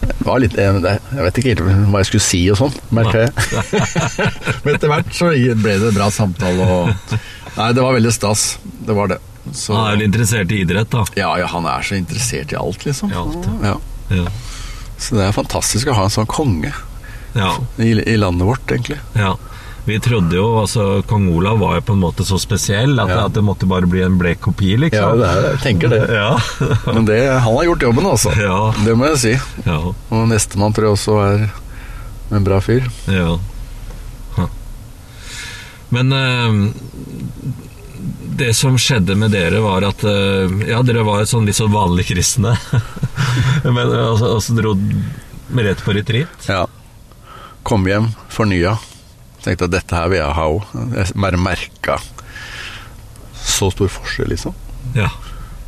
[0.00, 3.26] det var litt, jeg, jeg vet ikke helt hva jeg skulle si og sånn, merker
[3.26, 3.82] jeg.
[4.64, 5.28] Men etter hvert så
[5.60, 7.14] ble det bra samtale og
[7.56, 8.44] Nei, det var veldig stas.
[8.86, 9.18] Det var det.
[9.52, 11.04] Så, Han er jo interessert i idrett, da.
[11.18, 13.12] ja, ja, han er så interessert i alt, liksom.
[13.12, 13.74] I alt, ja.
[14.20, 14.26] Ja.
[15.00, 16.72] Så det er fantastisk å ha en sånn konge
[17.34, 17.52] ja.
[17.78, 19.00] i, i landet vårt, egentlig.
[19.14, 19.36] ja.
[19.88, 23.22] Vi trodde jo altså Kong Olav var jo på en måte så spesiell at, Ja.
[23.26, 25.22] at det måtte bare bli en blek kopi, liksom.
[25.24, 26.02] er, jeg tenker det.
[26.14, 26.34] Ja.
[26.94, 28.34] Men det, han har gjort jobben, altså.
[28.38, 28.58] Ja.
[28.84, 29.32] Det må jeg si.
[29.64, 29.78] ja.
[30.12, 31.46] Og nestemann tror jeg også er
[32.36, 32.86] en bra fyr.
[33.08, 33.38] ja.
[34.36, 34.50] Huh.
[35.96, 36.60] Men eh,
[38.40, 42.06] det som skjedde med dere, var at eh, Ja, dere var sånn litt sånn vanlig
[42.12, 42.52] kristne.
[43.64, 44.76] Men eh, altså, altså dro
[45.56, 46.46] rett på retreat.
[46.52, 46.66] Ja.
[47.66, 48.76] Kom hjem, fornya.
[49.44, 50.64] Tenkte at dette her vil jeg ha òg.
[50.96, 51.98] Jeg bare merka
[53.40, 54.54] så stor forskjell, liksom.
[54.96, 55.08] Ja.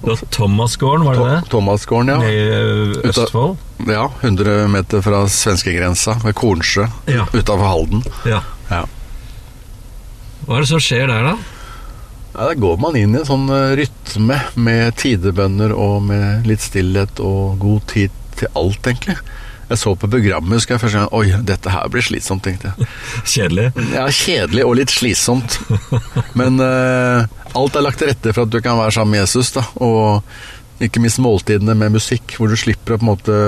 [0.02, 1.50] Det var Thomasgården, var det det?
[1.52, 2.18] Thomasgården, ja.
[2.18, 3.56] Nede i Østfold?
[3.86, 7.26] Ja, 100 meter fra svenskegrensa, ved Kornsjø, Ja.
[7.32, 8.02] utafor Halden.
[8.26, 8.40] Ja.
[8.70, 8.82] Ja.
[10.46, 11.36] Hva er det som skjer der, da?
[12.34, 16.60] Ja, Der går man inn i en sånn eh, rytme med tidebønner og med litt
[16.64, 19.18] stillhet og god tid til alt, egentlig.
[19.72, 22.88] Jeg så på programmet, husker jeg første gang Oi, dette her blir slitsomt, tenkte jeg.
[23.34, 23.70] Kjedelig?
[23.94, 25.56] Ja, kjedelig og litt slitsomt.
[26.36, 27.24] Men uh,
[27.56, 29.64] alt er lagt til rette for at du kan være sammen med Jesus, da.
[29.80, 30.20] Og
[30.82, 33.38] ikke minst måltidene med musikk, hvor du slipper å på en måte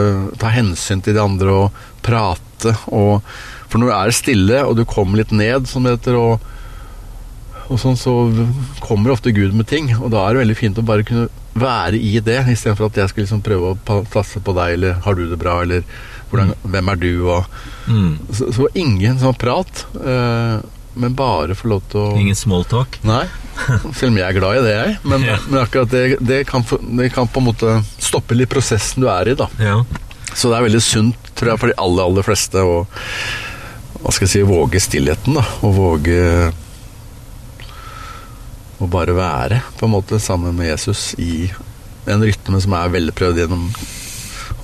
[0.40, 2.72] ta hensyn til de andre og prate.
[2.88, 3.20] Og,
[3.68, 6.44] for når du er stille, og du kommer litt ned, som det heter, og,
[7.68, 8.16] og sånn, så
[8.84, 9.92] kommer ofte Gud med ting.
[9.98, 13.12] Og da er det veldig fint å bare kunne være i det, istedenfor at jeg
[13.12, 15.86] skal liksom prøve å passe på deg, eller har du det bra, eller
[16.34, 17.46] hvordan, hvem er du, og
[17.88, 18.14] Mm.
[18.32, 20.58] så, så ingen sånn prat, eh,
[20.96, 22.96] men bare få lov til å Ingen smalltalk?
[23.04, 23.24] Nei,
[23.92, 24.98] selv om jeg er glad i det, jeg.
[25.04, 25.36] Men, Ja.
[25.48, 26.64] men akkurat det, det, kan,
[26.96, 29.48] det kan på en måte stoppe litt prosessen du er i, da.
[29.60, 29.80] Ja.
[30.34, 32.80] Så det er veldig sunt, tror jeg, for de aller, aller fleste å
[34.04, 35.44] hva skal jeg si, våge stillheten, da.
[35.64, 36.52] Og våge
[38.82, 41.46] å bare være, på en måte, sammen med Jesus i
[42.10, 43.68] en rytme som er velprøvd gjennom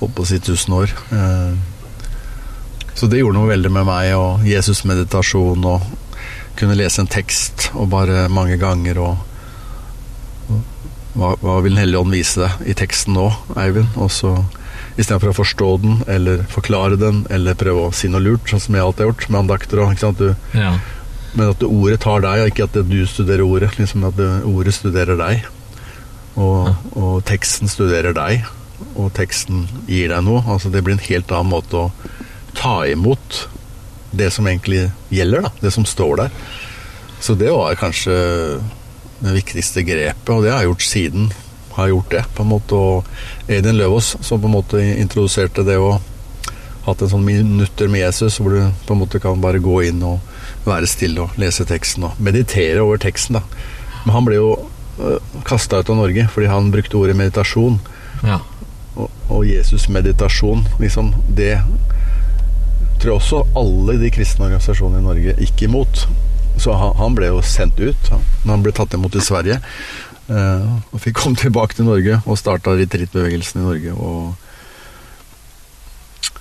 [0.01, 0.91] holdt på å si tusen år.
[1.15, 1.53] Eh,
[2.93, 5.81] Så det gjorde noe veldig med meg, og Jesus-meditasjon, og
[6.59, 9.17] kunne lese en tekst og bare mange ganger, og
[11.15, 13.95] hva, hva vil Den hellige ånd vise deg i teksten nå, Eivind?
[13.99, 14.33] Og så
[14.99, 18.75] istedenfor å forstå den, eller forklare den, eller prøve å si noe lurt, sånn som
[18.75, 20.21] jeg alltid har gjort med andakter og ikke sant?
[20.21, 20.71] Du, ja.
[21.33, 23.71] men at ordet tar deg, og ikke at du studerer ordet.
[23.79, 25.47] Liksom at ordet studerer deg.
[26.39, 28.45] Og, og teksten studerer deg,
[28.95, 30.43] og teksten gir deg noe.
[30.47, 31.91] Altså Det blir en helt annen måte å
[32.57, 33.45] ta imot
[34.11, 35.51] det som egentlig gjelder, da.
[35.61, 36.37] Det som står der.
[37.21, 38.15] Så det var kanskje
[39.21, 41.31] det viktigste grepet, og det har jeg gjort siden.
[41.77, 42.75] Har gjort det, på en måte.
[42.75, 46.01] Og Edin Løvaas, som på en måte introduserte det og
[46.87, 50.01] hatt en sånn minutter med Jesus, hvor du på en måte kan bare gå inn
[50.03, 53.37] og være stille og lese teksten og meditere over teksten.
[53.37, 53.43] da.
[54.03, 54.51] Men han ble jo
[55.47, 57.79] kasta ut av Norge fordi han brukte ordet meditasjon.
[58.25, 58.41] ja.
[58.95, 61.61] Og, Jesus meditasjon, liksom, det
[63.01, 66.07] tror jeg også alle de kristne organisasjonene i Norge gikk imot.
[66.61, 69.57] Så han, ble jo sendt ut når han ble tatt imot i Sverige.
[70.29, 73.91] eh, og fikk komme tilbake til Norge og starta retreatbevegelsen i Norge.
[73.95, 74.35] Og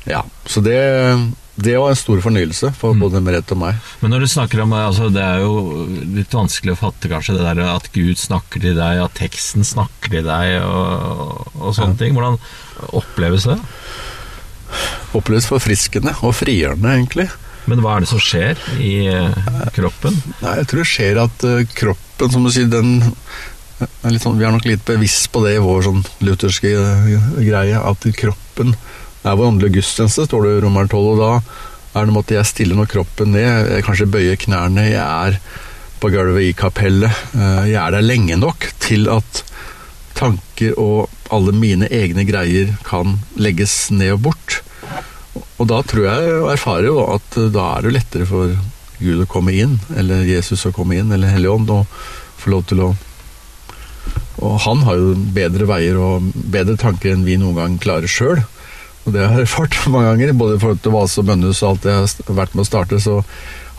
[0.08, 0.80] ja, så det,
[1.56, 3.80] det var en stor fornyelse for både Merete og meg.
[4.00, 5.84] Men når du snakker om altså Det er jo
[6.14, 10.14] litt vanskelig å fatte, kanskje, det der at Gud snakker til deg, at teksten snakker
[10.14, 12.16] til deg, og, og sånne ting.
[12.16, 12.38] Hvordan
[12.96, 13.58] oppleves det?
[15.18, 17.28] Oppleves forfriskende og frigjørende, egentlig.
[17.68, 20.16] Men hva er det som skjer i eh, kroppen?
[20.40, 23.00] Nei, jeg tror det skjer at eh, kroppen, som du sier, den
[23.80, 27.12] er sånn, Vi er nok litt bevisst på det i vår sånn lutherske eh,
[27.44, 28.74] greie, at kroppen
[29.24, 31.32] er vår åndelige gudstjeneste, står det i Romer 12, og da
[32.00, 35.38] er det med at jeg stiller nå kroppen ned, jeg kanskje bøyer knærne, jeg er
[36.00, 39.42] på gulvet i kapellet, eh, jeg er der lenge nok til at
[40.16, 44.60] tanker og alle mine egne greier kan legges ned og bort.
[45.60, 48.54] Og da tror jeg og erfarer jo at eh, da er det lettere for
[49.00, 52.66] Gud å komme inn, eller Jesus å komme inn, eller Hellig Ånd, og få lov
[52.70, 52.90] til å
[54.40, 58.40] Og han har jo bedre veier og bedre tanker enn vi noen gang klarer sjøl.
[59.06, 61.72] Og det har jeg erfart mange ganger, både i forhold til Vase og Bønnhus og
[61.72, 63.20] alt jeg har vært med å starte, så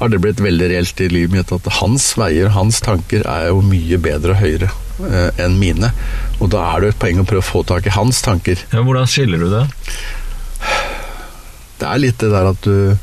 [0.02, 3.62] har det blitt veldig reelt i livet mitt at hans veier, hans tanker, er jo
[3.62, 4.72] mye bedre og høyere
[5.06, 5.92] eh, enn mine.
[6.40, 8.64] Og da er det jo et poeng å prøve å få tak i hans tanker.
[8.74, 9.62] Ja, hvordan skiller du det?
[11.82, 12.98] Det er litt det der at du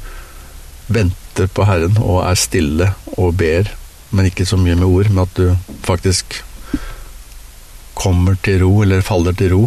[0.90, 3.70] venter på Herren og er stille og ber,
[4.10, 6.40] men ikke så mye med ord, men at du faktisk
[7.98, 9.64] kommer til ro, eller faller til ro.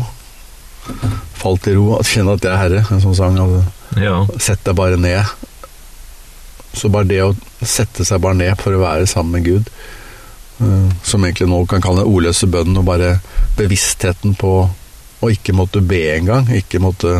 [1.41, 3.39] Fall til ro, at kjenne at jeg er Herre, en sånn sang.
[3.41, 3.63] Altså,
[4.01, 4.25] Ja.
[4.39, 5.25] sett deg bare ned.
[6.73, 9.69] Så bare det å sette seg bare ned for å være sammen med Gud,
[10.61, 13.19] eh, som egentlig nå kan kalle den ordløse bønnen, og bare
[13.57, 14.69] bevisstheten på
[15.21, 17.19] å ikke måtte be engang, ikke måtte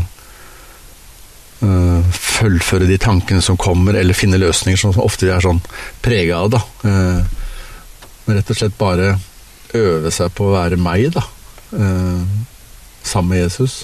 [1.61, 5.61] uh, fullføre de tankene som kommer, eller finne løsninger som ofte er sånn
[6.01, 6.63] prega av, da.
[6.81, 7.21] Uh,
[8.25, 9.13] men rett og slett bare
[9.77, 11.25] øve seg på å være meg, da.
[11.71, 12.25] Uh,
[13.05, 13.83] sammen med Jesus.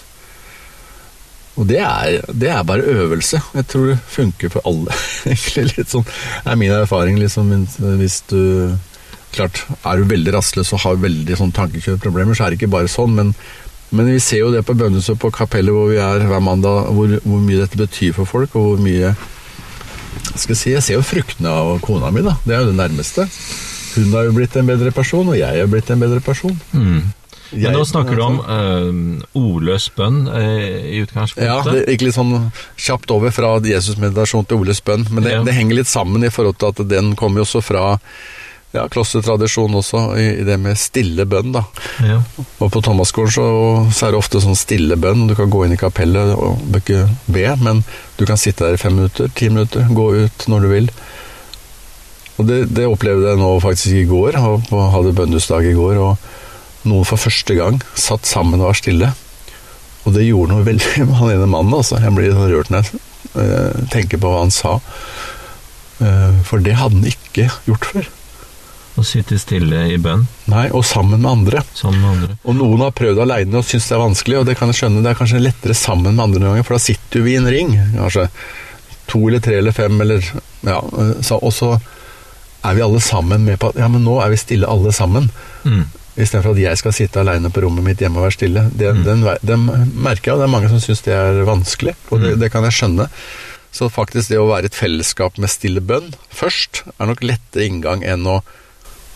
[1.58, 3.42] Og det er, det er bare øvelse.
[3.56, 4.94] Jeg tror det funker for alle.
[5.32, 6.06] egentlig litt sånn
[6.46, 7.18] er min erfaring.
[7.22, 7.54] liksom
[8.02, 8.76] Hvis du
[9.36, 12.90] Klart, er du veldig rastløs og har veldig sånn tankekjørproblemer, så er det ikke bare
[12.90, 13.12] sånn.
[13.18, 13.34] Men,
[13.92, 17.12] men vi ser jo det på Bønnesø på kapellet hvor vi er hver mandag, hvor,
[17.26, 19.12] hvor mye dette betyr for folk, og hvor mye
[20.38, 22.38] skal jeg si, jeg ser jo fruktene av kona mi, da.
[22.46, 23.28] Det er jo det nærmeste.
[23.98, 26.56] Hun har jo blitt en bedre person, og jeg har blitt en bedre person.
[26.72, 27.12] Mm.
[27.52, 30.42] Men nå snakker du om uh, ordløs bønn uh,
[30.88, 31.48] i utgangspunktet.
[31.48, 32.34] Ja, det gikk litt sånn
[32.76, 35.08] kjapt over fra Jesus-meditasjon til ordløs bønn.
[35.12, 35.44] Men det, Ja.
[35.48, 37.86] det henger litt sammen i forhold til at den kommer jo også fra
[38.76, 41.54] ja, klostertradisjon også, i, i det med stille bønn.
[41.56, 41.64] da.
[42.04, 42.18] Ja.
[42.60, 43.46] Og på Thomasgården så,
[43.96, 45.24] så er det ofte sånn stille bønn.
[45.30, 47.80] Du kan gå inn i kapellet og ikke be, men
[48.20, 50.92] du kan sitte der i fem minutter, ti minutter, gå ut når du vil.
[52.38, 55.98] Og det, det opplevde jeg nå faktisk i går, og og hadde bønnhusdag i går,
[56.04, 56.18] og
[56.86, 59.14] noen for første gang satt sammen og var stille.
[60.06, 61.98] Og det gjorde noe veldig med han ene mannen, altså.
[62.04, 63.02] Jeg blir sånn rørt når jeg
[63.42, 64.78] eh, tenker på hva han sa.
[66.00, 68.08] Eh, for det hadde han ikke gjort før.
[68.98, 71.62] Å sitte stille i bønn Nei, og sammen med andre.
[71.78, 72.38] sammen med andre.
[72.50, 75.04] Og noen har prøvd aleine og syns det er vanskelig, og det kan jeg skjønne.
[75.06, 77.52] Det er kanskje lettere sammen med andre noen ganger, for da sitter vi i en
[77.54, 77.76] ring.
[77.94, 78.26] Kanskje
[79.12, 80.26] to eller tre eller fem, eller
[80.66, 80.80] Ja.
[80.82, 81.70] Og så
[82.66, 85.30] er vi alle sammen med på at Ja, men nå er vi stille alle sammen.
[85.64, 85.84] Mm.
[86.18, 88.64] Istedenfor at jeg skal sitte aleine på rommet mitt hjemme og være stille.
[88.74, 89.04] Det, Mm.
[89.06, 89.66] den, den
[90.02, 92.40] merker jeg, og det er mange som syns det er vanskelig, og det, Mm.
[92.40, 93.10] det kan jeg skjønne.
[93.72, 98.02] Så faktisk det å være et fellesskap med stille bønn først, er nok lettere inngang
[98.04, 98.42] enn å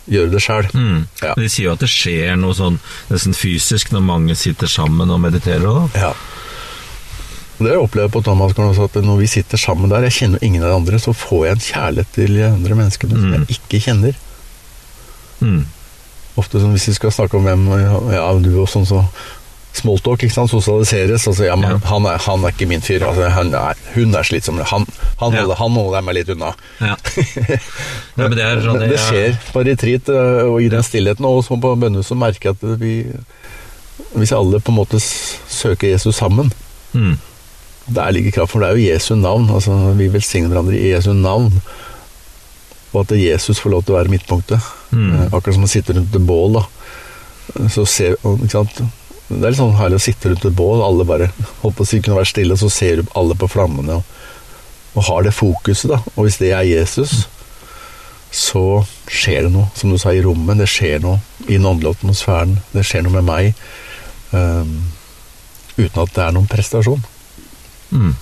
[0.08, 0.68] gjøre det sjøl.
[0.74, 1.06] Mm.
[1.22, 1.34] Ja.
[1.34, 2.78] De sier jo at det skjer noe sånn
[3.10, 5.62] nesten fysisk når mange sitter sammen og mediterer.
[5.66, 5.88] Da.
[5.98, 6.12] Ja.
[7.62, 10.62] Det har jeg på Thomasgården også, at når vi sitter sammen der, jeg kjenner ingen
[10.64, 13.46] av de andre, så får jeg en kjærlighet til de andre menneskene som Mm.
[13.46, 14.14] jeg ikke kjenner.
[15.40, 15.64] Mm.
[16.40, 17.66] Ofte sånn hvis vi skal snakke om hvem
[18.12, 19.04] Ja, du og sånn så
[19.72, 21.24] Smalltalk, ikke sant, sosialiseres.
[21.30, 21.78] Altså, ja, men Ja.
[21.88, 23.06] Han, er, han er ikke min fyr.
[23.08, 24.58] Altså, han er, hun er slitsom.
[24.68, 24.84] Han,
[25.16, 26.50] han, holder, han holder meg litt unna.
[26.76, 26.98] Ja.
[28.18, 31.24] men det er sånn Men det skjer på retreat øh, og i den stillheten.
[31.24, 32.92] Og så på bønnehuset merker jeg at vi
[34.12, 36.52] Hvis alle på en måte søker Jesus sammen,
[36.92, 37.16] Mm.
[37.88, 39.50] Der ligger kraft, for det er jo Jesu navn.
[39.50, 41.62] altså Vi velsigner hverandre i Jesu navn.
[42.92, 44.72] Og at Jesus får lov til å være midtpunktet.
[44.92, 45.10] Mm.
[45.14, 46.58] Eh, Akkurat som å sitte rundt et bål.
[46.58, 48.82] da Så ser, ikke sant?
[49.28, 51.30] Det er litt sånn herlig å sitte rundt et bål, alle bare
[51.62, 54.18] holdt på å si kunne være stille, og så ser du alle på flammene og,
[54.92, 55.88] og har det fokuset.
[55.88, 57.22] da Og hvis det er Jesus,
[58.32, 60.58] så skjer det noe, som du sa, i rommet.
[60.60, 62.58] Det skjer noe i den åndelige atmosfæren.
[62.72, 63.64] Det skjer noe med meg.
[64.32, 64.78] Um,
[65.76, 67.02] uten at det er noen prestasjon.
[67.92, 68.14] Mm.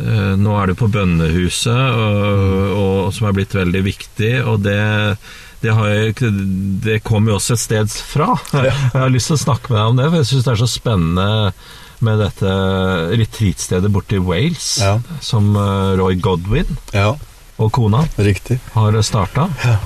[0.00, 4.78] Eh, Nå er du på bønnehuset, og, og, som er blitt veldig viktig, og det,
[5.62, 6.16] det, har jeg,
[6.84, 8.32] det kom jo også et sted fra.
[8.54, 10.62] Jeg har lyst til å snakke med deg om det, for jeg syns det er
[10.64, 11.28] så spennende
[12.04, 12.50] med dette
[13.16, 14.96] retreatstedet borte i Wales, Ja.
[15.24, 17.14] som eh, Roy Godwin Ja,
[17.56, 18.58] og kona riktig.
[18.74, 19.46] har starta.
[19.64, 19.78] Ja.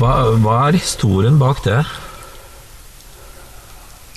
[0.00, 1.82] Hva, hva er historien bak det?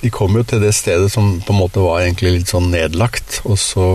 [0.00, 3.40] De kom jo til det stedet som på en måte var egentlig litt sånn nedlagt,
[3.44, 3.86] og så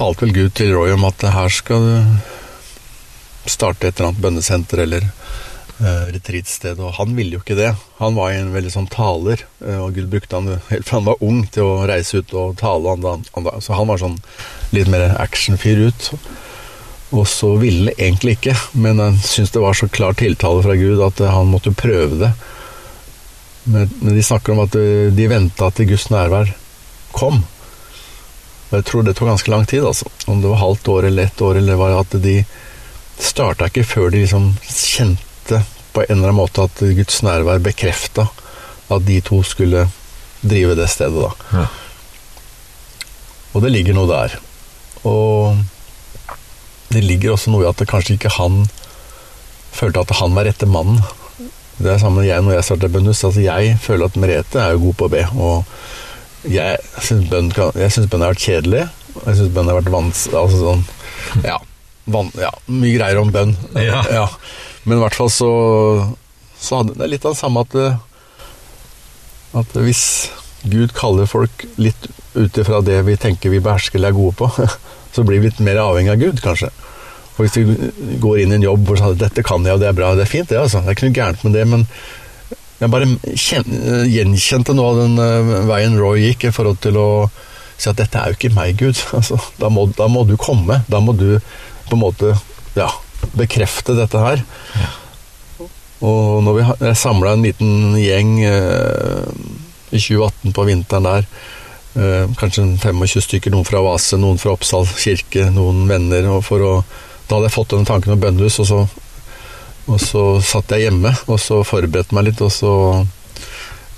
[0.00, 4.80] talte vel Gud til Roy om at her skal du starte et eller annet bønnesenter
[4.86, 7.74] eller uh, retreatsted, og han ville jo ikke det.
[7.98, 11.24] Han var en veldig sånn taler, eh, og Gud brukte han helt fra han var
[11.24, 14.16] ung til å reise ut og tale, han, han, så han var sånn
[14.76, 16.08] litt mer actionfyr ut.
[17.10, 20.78] Og så ville han egentlig ikke, men han syntes det var så klar tiltale fra
[20.80, 22.32] Gud at eh, han måtte prøve det.
[23.68, 24.76] Men, de snakker om at
[25.12, 26.54] de venta til Guds nærvær
[27.12, 27.42] kom.
[28.70, 30.06] Og jeg tror det tok ganske lang tid, altså.
[30.30, 32.36] Om det var halvt år eller ett år, eller var at de
[33.20, 38.28] starta ikke før de liksom kjente på en eller annen måte at Guds nærvær bekrefta
[38.90, 39.88] at de to skulle
[40.40, 41.58] drive det stedet, da.
[41.58, 41.66] Ja.
[43.54, 44.36] Og det ligger noe der.
[45.08, 45.58] Og
[46.90, 48.64] det ligger også noe i at det kanskje ikke han
[49.74, 51.02] følte at han var rette mannen.
[51.80, 53.22] Det er samme med jeg når jeg starter bønnhus.
[53.24, 55.22] Altså jeg føler at Merete er jo god på å be.
[55.40, 55.74] Og
[56.48, 58.86] jeg syns bønn, har vært kjedelig.
[59.16, 60.84] Og jeg syns bønn har vært vanskelig altså sånn,
[61.44, 61.58] ja,
[62.10, 63.56] van, ja, mye greier om bønn.
[63.76, 64.28] Ja.
[64.84, 65.50] Men i hvert fall så,
[66.60, 67.76] så hadde det litt av det samme at,
[69.60, 70.04] at hvis
[70.70, 74.50] Gud kaller folk litt ut ifra det vi tenker vi behersker eller er gode på,
[75.14, 76.70] så blir vi litt mer avhengig av Gud, kanskje.
[77.36, 79.82] Og hvis du går inn i en jobb hvor du sier dette kan jeg, og
[79.82, 80.82] det er bra, det er fint, det, altså.
[80.84, 81.86] Det er ikke noe gærent med det, men
[82.80, 83.08] jeg bare
[84.08, 87.08] gjenkjente noe av den eh, veien Roy gikk i forhold til å
[87.80, 88.98] si at dette er jo ikke meg, Gud.
[89.18, 90.82] Altså, da, må, da må du komme.
[90.88, 91.38] Da må du
[91.88, 92.34] på en måte
[92.76, 92.88] ja,
[93.36, 94.44] bekrefte dette her.
[96.00, 99.26] Og når vi samla en liten gjeng eh,
[99.90, 101.28] i 2018 på vinteren der,
[102.00, 106.64] eh, kanskje 25 stykker, noen fra Vase, noen fra Oppsal kirke, noen venner, og for
[106.64, 106.74] å
[107.30, 108.78] da hadde jeg fått denne tanken om bønnhus, og så,
[109.90, 112.72] og så satt jeg hjemme og så forberedte meg litt, og så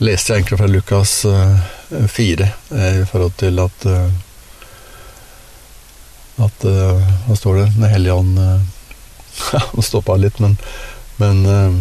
[0.02, 4.12] leste jeg egentlig fra Lukas eh, 4 eh, i forhold til at eh,
[6.42, 7.66] at eh, Hva står det?
[7.76, 8.60] Den hellige ånd eh,
[9.74, 10.56] nå stoppa litt, men,
[11.20, 11.76] men eh,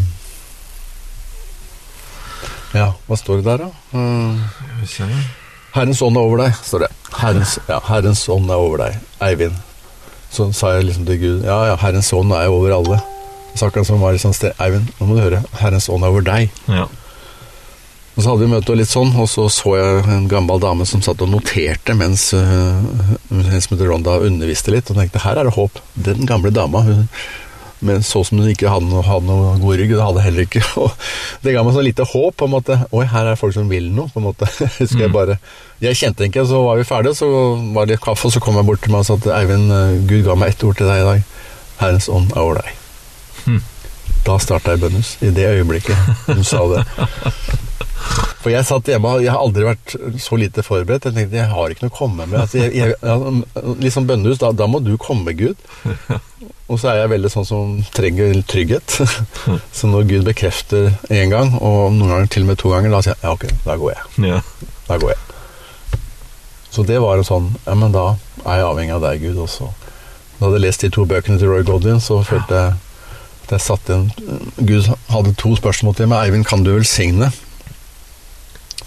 [2.75, 3.71] Ja, hva står det der, da?
[5.71, 6.91] Herrens ånd er over deg, står det.
[7.15, 9.55] Herrens, ja, Herrens ånd er over deg, Eivind.
[10.31, 12.99] Så sa jeg liksom til Gud Ja, ja, Herrens ånd er over alle.
[13.55, 15.43] Så akkurat som var i sånn sted Eivind, nå må du høre.
[15.59, 16.51] Herrens ånd er over deg.
[16.71, 16.87] Ja.
[18.11, 20.87] Og så hadde vi møte og litt sånn, og så så jeg en gammel dame
[20.87, 25.47] som satt og noterte mens hun som heter Ronda underviste litt, og tenkte her er
[25.47, 25.79] det håp.
[25.95, 27.07] Den gamle dama, hun
[27.81, 30.61] men så som hun ikke hadde noe, hadde noe god rygg, det hadde heller ikke.
[30.83, 30.91] Og
[31.41, 32.35] det ga meg sånn lite håp.
[32.37, 34.11] på en måte, Oi, her er folk som vil noe.
[34.13, 34.45] på en måte.
[34.79, 35.39] Husker Jeg bare,
[35.81, 37.31] jeg kjente ikke, så var vi ferdige, så
[37.73, 39.97] var det kaffe, og så kom jeg bort til meg og sa at Eivind, eh,
[40.05, 41.25] Gud ga meg ett ord til deg i dag.
[41.81, 42.80] Herrens ånd er over deg.
[43.45, 43.61] Hm.
[44.21, 45.15] Da starta jeg bønnhus.
[45.25, 46.83] I det øyeblikket hun sa det.
[48.41, 51.05] For jeg satt hjemme, jeg har aldri vært så lite forberedt.
[51.05, 52.39] Jeg tenkte jeg har ikke noe å komme med.
[52.41, 55.59] Altså, jeg, jeg, liksom bønnehus, da, da, må du komme, Gud.
[56.71, 58.97] Og så er jeg veldig sånn som trenger trygghet.
[59.77, 63.03] Så når Gud bekrefter én gang, og noen ganger til og med to ganger, da
[63.05, 64.41] sier jeg ja, ok, da går jeg.
[64.87, 65.99] Da går jeg.
[66.71, 68.13] Så det var en sånn Ja, men da
[68.45, 69.67] er jeg avhengig av deg, Gud, også.
[70.37, 72.79] Da jeg hadde lest de to bøkene til Roy Godwin, så følte jeg
[73.51, 74.09] at jeg satte inn
[74.67, 76.29] Gud hadde to spørsmål til meg.
[76.29, 77.31] Eivind, kan du velsigne?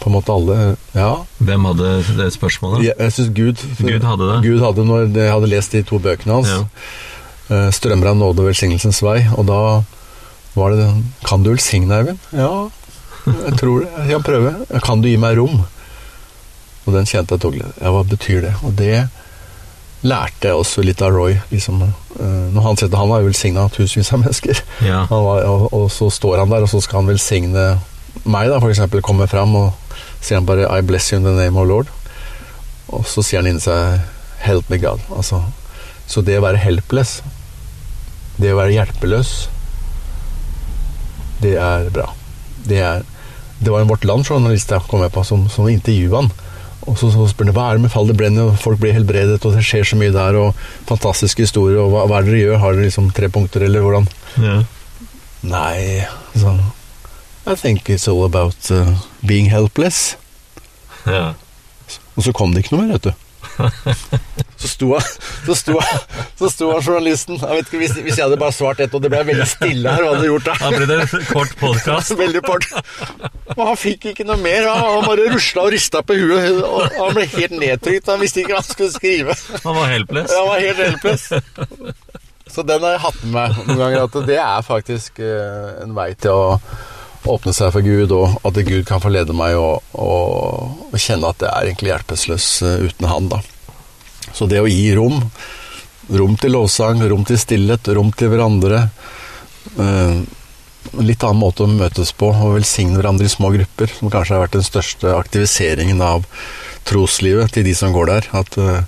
[0.00, 1.10] På en måte alle Ja.
[1.38, 2.84] Hvem hadde det spørsmålet?
[2.88, 4.38] Jeg, jeg synes Gud Gud hadde det.
[4.46, 6.48] Gud hadde når jeg hadde lest de to bøkene hans.
[6.50, 6.64] Ja.
[7.54, 9.20] Eh, strømmer av nåde og velsignelsens vei.
[9.36, 9.60] Og da
[10.56, 10.88] var det
[11.28, 12.18] Kan du velsigne, Eivind?
[12.32, 12.68] Ja,
[13.26, 13.90] jeg tror det.
[14.04, 14.54] Jeg kan prøve.
[14.84, 15.62] Kan du gi meg rom?
[16.84, 17.78] Og den kjente jeg tok litt.
[17.80, 18.54] Ja, hva betyr det?
[18.64, 19.06] Og det
[20.04, 21.38] lærte jeg også litt av Roy.
[21.50, 21.80] Liksom,
[22.54, 24.60] når Han sier han var jo velsigna tusenvis av mennesker.
[24.84, 25.04] Ja.
[25.10, 27.66] Var, og, og, så står han der, og så skal han velsigne
[28.24, 28.84] meg, da, f.eks.
[29.04, 31.92] Komme fram og sier han bare 'I bless you in the name of Lord'.
[32.88, 34.00] Og så sier han inni seg
[34.44, 35.04] 'Help me God'.
[35.16, 35.42] Altså,
[36.06, 37.22] så det å være helpless,
[38.36, 39.48] det å være hjelpeløs,
[41.40, 42.10] det er bra.
[42.68, 43.04] Det, er,
[43.60, 46.30] det var en Vårt Land-journalist jeg kom med på, som, som intervjua han.
[46.84, 48.92] Og så, så spør han hva er det med fall det brenner, og folk blir
[48.96, 52.34] helbredet, og det skjer så mye der, og fantastiske historier, og hva, hva er det
[52.34, 52.60] dere gjør?
[52.60, 54.08] Har dere liksom tre punkter, eller hvordan?
[54.42, 54.58] Ja.
[55.44, 56.04] Nei,
[56.40, 56.62] sånn
[57.44, 60.16] I think it's all about uh, being helpless.
[61.04, 61.34] ja.
[62.16, 63.23] Og så kom det ikke noe mer, vet du.
[64.64, 64.88] Så sto
[65.44, 65.74] så sto
[66.38, 69.10] så sto journalisten jeg vet ikke, hvis, hvis jeg hadde bare svart ett, og det
[69.12, 70.54] ble veldig stille her, hva hadde du gjort da?
[70.62, 72.14] Da ble det en kort podkast.
[72.24, 72.66] Veldig kort.
[73.56, 74.68] Og han fikk ikke noe mer.
[74.70, 76.62] Han, han bare rusla og rista på huet.
[76.64, 78.08] Og han ble helt nedtrykt.
[78.08, 79.36] Han visste ikke hva han skulle skrive.
[79.66, 80.32] Han var helpless.
[80.32, 81.28] Han var helt helpless.
[82.54, 84.08] Så den har jeg hatt med meg noen ganger.
[84.08, 86.58] At det er faktisk eh, en vei til å
[87.30, 91.42] åpne seg for Gud, og at Gud kan få lede meg og, og, kjenne at
[91.42, 93.28] jeg er egentlig hjelpeløs eh, uten Han.
[93.32, 93.42] da.
[94.34, 95.20] Så det å gi rom,
[96.12, 98.86] rom til lovsang, rom til stillhet, rom til hverandre
[99.78, 100.24] eh,
[101.00, 104.44] litt annen måte å møtes på og velsigne hverandre i små grupper, som kanskje har
[104.44, 106.26] vært den største aktiviseringen av
[106.88, 108.28] troslivet til de som går der.
[108.36, 108.84] At eh,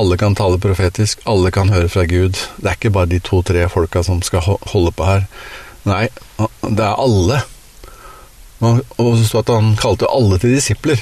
[0.00, 2.38] alle kan tale profetisk, alle kan høre fra Gud.
[2.58, 5.26] Det er ikke bare de to-tre folka som skal holde på her.
[5.88, 6.08] Nei,
[6.62, 7.40] det er alle.
[8.60, 8.82] Og
[9.16, 11.00] så sto at han kalte alle til disipler,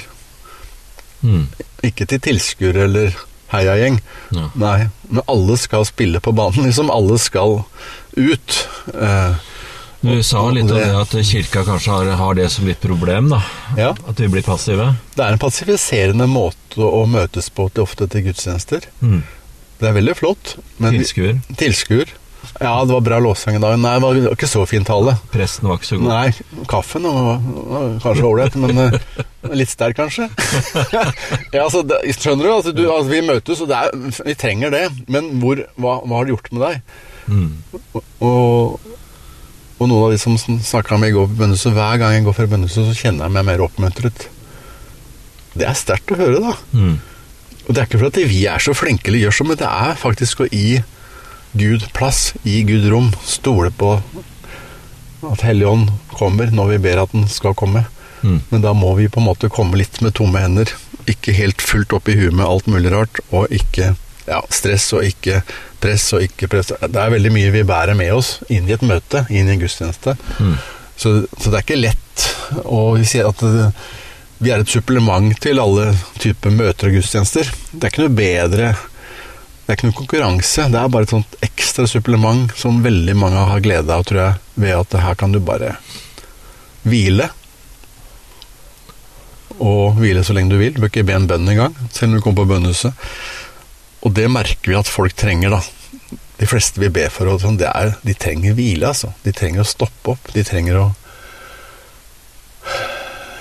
[1.19, 1.49] Mm.
[1.83, 3.11] ikke til tilskuere eller
[3.51, 3.97] heiagjeng.
[4.31, 4.45] Ja.
[4.55, 6.87] Nei, men alle skal spille på banen, liksom.
[6.89, 7.65] Alle skal
[8.15, 8.67] ut.
[8.93, 9.33] Eh,
[10.01, 13.41] Du sa litt om Det- at kirka kanskje har, har det som litt problem, da.
[13.75, 13.89] ja.
[14.07, 14.95] At vi blir passive.
[15.13, 18.81] Det er en passifiserende måte å møtes på til ofte til gudstjenester.
[19.03, 19.23] Mm.
[19.79, 21.41] Det er veldig flott, men Tilskuer.
[21.57, 22.07] tilskuer
[22.59, 23.77] Ja, det var bra låsang i dag.
[23.79, 25.13] Nei, det var ikke så fin tale.
[25.31, 26.09] Presten var ikke så god.
[26.11, 27.39] Nei, kaffen var,
[27.71, 28.97] var kanskje ålreit, men eh,
[29.55, 30.27] litt sterk, kanskje.
[30.95, 31.05] ja,
[31.63, 32.51] altså, det, skjønner du?
[32.57, 34.83] Altså, du altså, vi møtes, og det er, vi trenger det.
[35.07, 36.97] Men hvor, hva, hva har det gjort med deg?
[37.29, 37.49] Mm.
[37.95, 38.89] Og,
[39.79, 42.39] og noen av de som snakka med i går på bønnehuset, hver gang jeg går
[42.41, 44.27] fra bønnehuset, så kjenner jeg meg mer oppmuntret.
[45.55, 46.55] Det er sterkt å høre, da.
[46.75, 46.97] Mm.
[47.65, 49.99] Og det er ikke fordi vi er så flinke eller gjør så, men det er
[50.01, 50.79] faktisk å gi
[51.51, 53.95] Gud plass, gi Gud rom, stole på
[55.29, 57.85] at Helligånd kommer når vi ber at den skal komme.
[58.21, 58.41] Mm.
[58.49, 60.71] Men da må vi på en måte komme litt med tomme hender.
[61.09, 63.93] Ikke helt fullt opp i huet med alt mulig rart, og ikke
[64.29, 65.41] ja, stress og ikke
[65.81, 66.73] press og ikke press.
[66.79, 69.63] Det er veldig mye vi bærer med oss inn i et møte, inn i en
[69.63, 70.15] gudstjeneste.
[70.39, 70.59] Mm.
[70.99, 72.27] Så, så det er ikke lett
[72.65, 73.71] å si at det,
[74.39, 77.49] vi er et supplement til alle typer møter og gudstjenester.
[77.71, 78.69] Det er ikke noe bedre
[79.69, 80.63] Det er ikke noen konkurranse.
[80.73, 84.39] Det er bare et sånt ekstra supplement som veldig mange har glede av, tror jeg,
[84.63, 85.75] ved at her kan du bare
[86.89, 87.27] hvile.
[89.61, 90.73] Og hvile så lenge du vil.
[90.73, 93.05] Du bør ikke be en bønn engang, selv om du kommer på bønnehuset.
[94.01, 96.17] Og det merker vi at folk trenger, da.
[96.41, 99.13] De fleste vi ber for, og sånn, det er, de trenger hvile, altså.
[99.21, 100.33] De trenger å stoppe opp.
[100.33, 100.89] De trenger å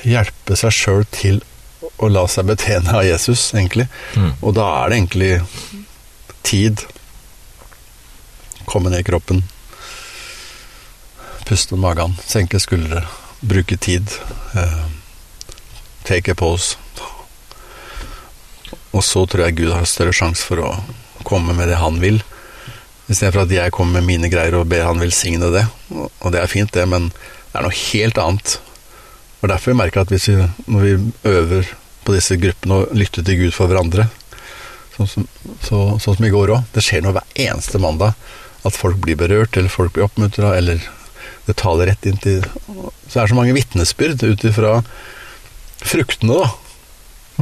[0.05, 1.41] hjelpe seg sjøl til
[1.97, 3.89] å la seg betjene av Jesus, egentlig.
[4.13, 4.35] Mm.
[4.43, 5.37] Og da er det egentlig
[6.43, 6.83] tid.
[8.69, 9.43] Komme ned i kroppen.
[11.49, 12.17] Puste med magen.
[12.27, 13.05] Senke skuldre.
[13.41, 14.11] Bruke tid.
[14.55, 14.85] eh,
[16.05, 16.77] take a pause.
[18.93, 20.71] Og så tror jeg Gud har større sjanse for å
[21.29, 22.23] komme med det han vil.
[23.09, 25.67] Istedenfor at jeg kommer med mine greier og ber han velsigne det.
[25.93, 28.59] Og det er fint, det, men det er noe helt annet.
[29.41, 31.71] Og derfor merker jeg at vi, når vi øver
[32.05, 34.09] på disse gruppene og lytter til Gud for hverandre,
[34.99, 35.27] sånn som,
[35.63, 38.15] så, sånn som i går òg, det skjer noe hver eneste mandag.
[38.67, 40.83] At folk blir berørt, eller folk blir oppmuntra, eller
[41.47, 42.43] det taler rett inn til
[43.09, 44.81] Så er det så mange vitnesbyrd ut ifra
[45.81, 46.51] fruktene, da.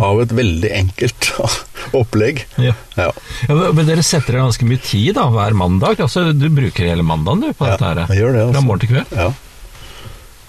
[0.07, 1.30] Av et veldig enkelt
[1.96, 2.42] opplegg.
[2.61, 2.74] Ja.
[3.00, 3.09] Ja.
[3.48, 6.02] Ja, men dere setter dere ganske mye tid da, hver mandag.
[6.04, 8.02] Altså, du bruker hele mandagen du, på Ja, dette her.
[8.12, 8.64] jeg gjør det, Fra altså.
[8.68, 9.16] morgen til kveld.
[9.16, 9.32] ja.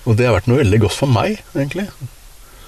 [0.07, 1.83] Og det har vært noe veldig godt for meg, egentlig.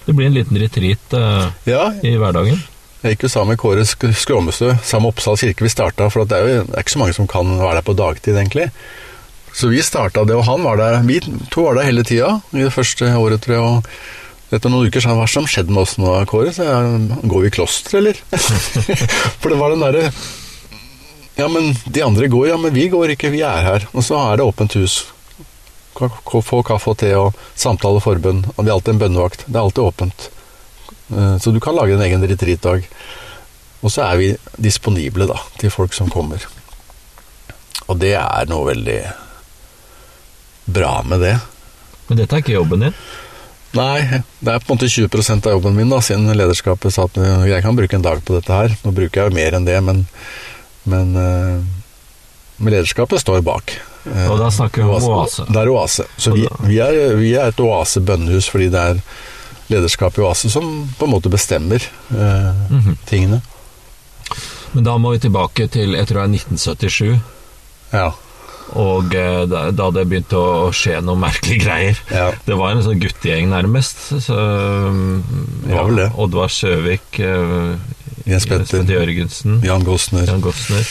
[0.07, 2.57] Det blir en liten retreat uh, Ja, i hverdagen.
[2.99, 5.63] Jeg gikk jo sammen med Kåre Sk- Skråmestø, sammen med Oppsal kirke.
[5.63, 7.85] Vi starta, for det er jo det er ikke så mange som kan være der
[7.87, 8.65] på dagtid, egentlig.
[9.55, 10.97] Så vi starta det, og han var der.
[11.07, 11.19] Vi
[11.51, 13.63] to var der hele tida i det første året, tror jeg.
[13.63, 16.51] og etter noen uker sa han hva som skjedde med oss nå, Kåre?
[16.55, 18.19] Så jeg, går vi i kloster, eller?
[19.39, 20.09] for det var den derre
[21.39, 23.85] Ja, men de andre går, ja, men vi går ikke, vi er her.
[23.93, 25.05] Og så er det åpent hus.
[25.95, 28.41] Få kaffe og te og samtale og forbønn.
[28.57, 29.45] Og vi har alltid en bønnevakt.
[29.47, 30.27] Det er alltid åpent.
[31.11, 32.85] Eh, Så du kan lage en egen retreatdag.
[33.81, 34.29] Og så er vi
[34.59, 36.43] disponible da, til folk som kommer.
[37.87, 38.99] Og det er noe veldig
[40.69, 41.37] bra med det.
[42.09, 42.97] Men dette er ikke jobben din.
[43.77, 44.01] Nei,
[44.41, 47.43] det er på en måte 20% av jobben min, da, siden lederskapet sa at eh,
[47.51, 48.73] jeg kan bruke en dag på dette her.
[48.83, 50.03] Nå bruker jeg jo mer enn det, men,
[50.89, 51.59] men, eh,
[52.57, 53.75] men lederskapet står bak.
[54.09, 55.45] Og da snakker vi om oase.
[55.47, 56.05] Det er oase.
[56.17, 59.01] Så vi, vi, er, vi er et oase-bønnehus fordi det er
[59.69, 62.97] lederskapet i oase som på en måte bestemmer eh, Mhm.
[63.09, 63.41] tingene.
[64.73, 67.19] Men da må vi tilbake til jeg tror det er 1977.
[67.93, 68.11] Ja.
[68.77, 71.97] Og eh, da, da det begynte å skje noen merkelige greier.
[72.13, 72.27] ja.
[72.45, 73.97] Det var en sånn guttegjeng, nærmest.
[74.21, 74.35] Så,
[75.65, 76.11] Det var vel det.
[76.21, 77.75] Oddvar Søvik, eh,
[78.29, 80.85] Jens Petter, Jørgensen, Jan Gosner, Jan Gossner.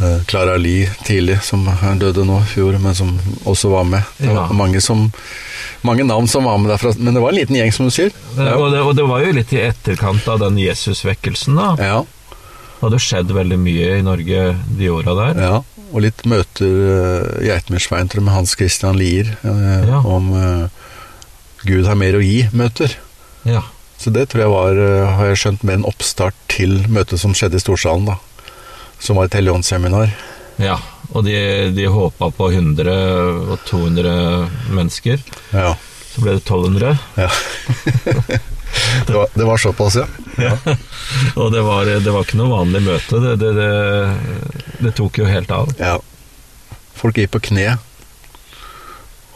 [0.00, 1.64] Eh, Clara Lie tidlig, som
[2.00, 4.02] døde nå i fjor, men som også var med.
[4.18, 4.52] Det var Ja.
[4.52, 5.12] mange, som,
[5.82, 8.10] mange navn som var med derfra, men det var en liten gjeng, som du sier.
[8.36, 8.54] Ja.
[8.56, 11.76] Og, det, og det var jo litt i etterkant av den Jesusvekkelsen, da.
[11.80, 12.04] Ja,
[12.76, 15.42] Det hadde skjedd veldig mye i Norge de åra der.
[15.42, 15.62] ja.
[15.94, 20.00] Og litt møter Geitmyrsveien tror med Hans Christian Lier eh, Ja.
[20.02, 20.68] om eh,
[21.64, 22.92] Gud har mer å gi-møter.
[23.46, 23.62] Ja.
[23.96, 27.32] Så det tror jeg var, eh, har jeg skjønt, mer en oppstart til møtet som
[27.38, 28.16] skjedde i Storsalen, da.
[28.98, 30.12] Som var et Helligåndsseminar.
[30.62, 30.78] ja.
[31.14, 31.36] Og de,
[31.70, 32.92] de håpa på 100
[33.54, 35.20] og 200 mennesker.
[35.54, 35.76] Ja.
[36.10, 36.96] Så ble det 1200.
[37.14, 37.28] ja.
[39.06, 40.06] det, var, det var såpass, ja.
[41.38, 43.20] Og det var, det var ikke noe vanlig møte.
[43.22, 43.52] Det,
[44.82, 45.70] det, tok jo helt av.
[45.78, 45.94] Ja.
[46.98, 47.76] Folk gikk på kne,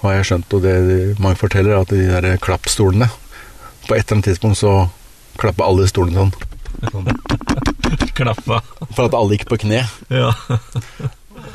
[0.02, 3.08] har jeg skjønt, og det de- mange forteller, at de der klappstolene
[3.86, 4.74] På et eller annet tidspunkt så
[5.40, 7.06] klappa alle stolene sånn.
[8.18, 8.60] Klappa.
[8.94, 9.84] For at alle gikk på kne.
[10.12, 10.32] Ja.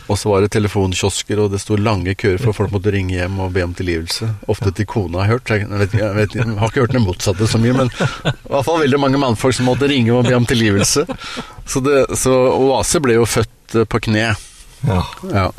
[0.09, 3.39] Og så var det telefonkiosker, og det sto lange køer for folk måtte ringe hjem
[3.41, 4.27] og be om tilgivelse.
[4.51, 5.49] Ofte til kona har hørt.
[5.49, 8.67] Jeg, vet, jeg, vet, jeg har ikke hørt det motsatte så mye, men i hvert
[8.67, 11.05] fall veldig mange mannfolk som måtte ringe og be om tilgivelse.
[11.65, 14.31] Så, det, så Oase ble jo født eh, på kne.
[14.86, 15.03] ja.
[15.33, 15.49] Ja.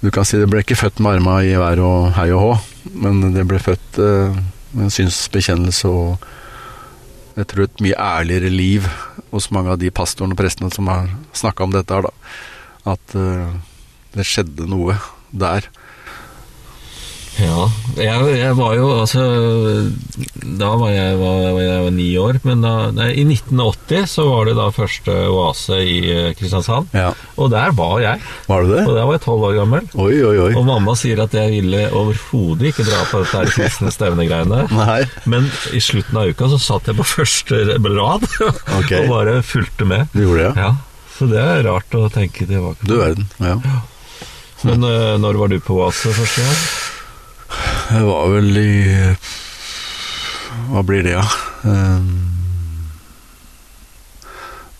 [0.00, 2.52] Du kan si det ble ikke født med arma i vær og hei og hå,
[3.04, 4.38] men det ble født eh,
[4.72, 6.24] med en synsbekjennelse og
[7.36, 8.86] jeg tror et mye ærligere liv
[9.30, 12.94] hos mange av de pastorene og prestene som har snakka om dette her, da.
[12.94, 13.52] At uh,
[14.16, 14.96] det skjedde noe
[15.30, 15.68] der.
[17.38, 17.66] Ja,
[17.96, 19.22] jeg, jeg var jo altså
[20.58, 24.26] Da var jeg, var, var jeg var ni år, men da, nei, i 1980 så
[24.28, 26.90] var det da første oase i eh, Kristiansand.
[26.96, 27.12] Ja.
[27.40, 28.20] Og der var jeg.
[28.50, 28.82] Var det det?
[28.84, 29.86] Og der var jeg tolv år gammel.
[29.94, 30.50] Oi, oi, oi.
[30.58, 34.66] Og mamma sier at jeg ville overhodet ikke dra på dette kristne stevnegreiene.
[35.32, 38.26] Men i slutten av uka så satt jeg på første rad
[38.80, 39.04] okay.
[39.04, 40.10] og bare fulgte med.
[40.12, 40.70] Du gjorde det, ja?
[40.70, 43.30] Ja, Så det er rart å tenke tilbake Du verden.
[43.38, 43.56] Ja.
[44.66, 46.62] Men eh, når var du på oase første gang?
[47.90, 48.72] Jeg var vel i
[50.70, 51.24] Hva blir det, da?
[51.64, 52.00] Ja?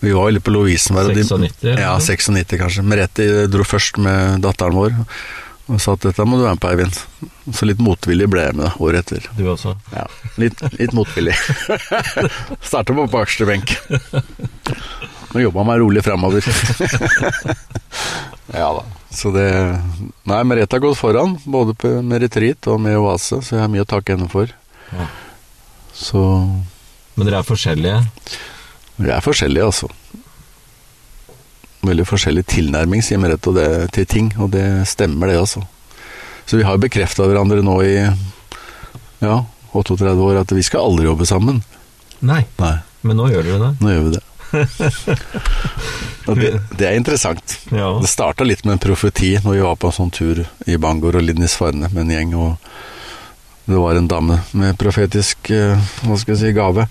[0.01, 1.11] vi var veldig litt på Lovisenberg.
[1.11, 1.77] og de- 96?
[1.77, 2.01] Ja, noe?
[2.01, 2.81] 96 kanskje.
[2.83, 4.95] Merete dro først med datteren vår
[5.71, 6.97] og sa at dette må du være med på, Eivind.
[7.55, 9.27] Så litt motvillig ble jeg med året etter.
[9.37, 9.75] Du også?
[9.93, 10.03] Ja,
[10.41, 11.35] litt, litt motvillig.
[12.67, 13.71] Starta på bakerste benk.
[15.31, 16.43] Og jobba meg rolig framover.
[18.49, 18.83] ja da.
[19.11, 19.45] Så det
[20.27, 23.83] Nei, Merete har gått foran, både med retreat og med oase, så jeg har mye
[23.85, 24.51] å takke henne for.
[24.95, 25.07] Ja.
[25.93, 26.21] Så
[27.17, 27.99] Men dere er forskjellige?
[29.01, 29.87] vi er forskjellige, altså.
[31.81, 33.51] Veldig forskjellig tilnærming, sier Merete,
[33.95, 35.63] til ting, og det stemmer, det, altså.
[36.45, 37.95] Så vi har bekrefta hverandre nå i
[39.21, 39.35] ja,
[39.73, 41.61] 38 år at vi skal aldri jobbe sammen.
[42.21, 42.75] Nei, Nei,
[43.07, 43.71] men nå gjør dere det.
[43.81, 44.23] nå gjør vi det.
[44.51, 47.57] Det, det er interessant.
[47.71, 47.93] Ja.
[48.01, 51.19] Det starta litt med en profeti når vi var på en sånn tur i Bangor
[51.19, 52.35] og Lindisfarne med en gjeng.
[52.35, 52.51] og
[53.65, 56.87] Det var en dame med profetisk eh, hva skal jeg si, gave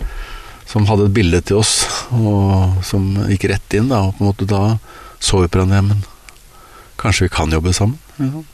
[0.70, 1.80] som hadde et bilde til oss,
[2.14, 3.88] og som gikk rett inn.
[3.90, 4.78] da, og på en måte Da
[5.20, 5.82] så vi på hverandre.
[5.82, 6.04] Men
[7.00, 7.98] kanskje vi kan jobbe sammen?
[8.18, 8.44] Ja.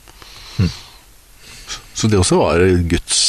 [1.97, 3.19] Så det også var Guds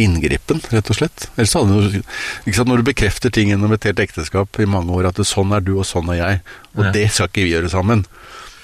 [0.00, 1.26] inngripen, rett og slett.
[1.36, 1.98] Ellers hadde du,
[2.46, 5.26] ikke sant, Når du bekrefter ting gjennom et helt ekteskap i mange år, at det,
[5.28, 6.40] sånn er du og sånn er jeg,
[6.78, 6.94] og Ja.
[6.96, 8.06] det skal ikke vi gjøre sammen.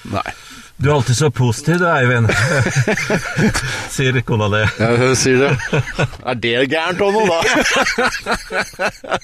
[0.08, 0.24] Nei.
[0.80, 2.30] Du er alltid så positiv du, Eivind.
[3.92, 4.62] Sier kona di.
[4.80, 5.50] Ja, hun sier det.
[6.24, 7.40] Er det gærent òg nå, da?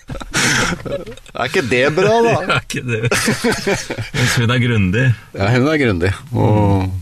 [1.41, 2.34] er ikke det bra, da?
[2.57, 5.07] Er ikke det Mens hun er grundig,
[5.37, 6.12] Ja, hun er grundig.
[6.37, 6.93] Og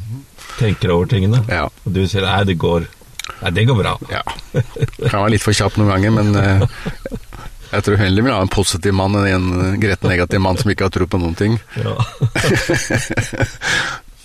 [0.61, 1.43] tenker over tingene.
[1.51, 1.67] ja.
[1.85, 2.87] Og du sier nei, det går
[3.43, 3.95] Nei, det går bra.
[4.13, 4.23] ja.
[5.09, 6.67] Kan være litt for kjapp noen ganger, men eh,
[7.75, 10.87] jeg tror heller vil ha en positiv mann enn en gretten negativ mann som ikke
[10.87, 11.57] har tro på noen ting.
[11.81, 11.97] Ja.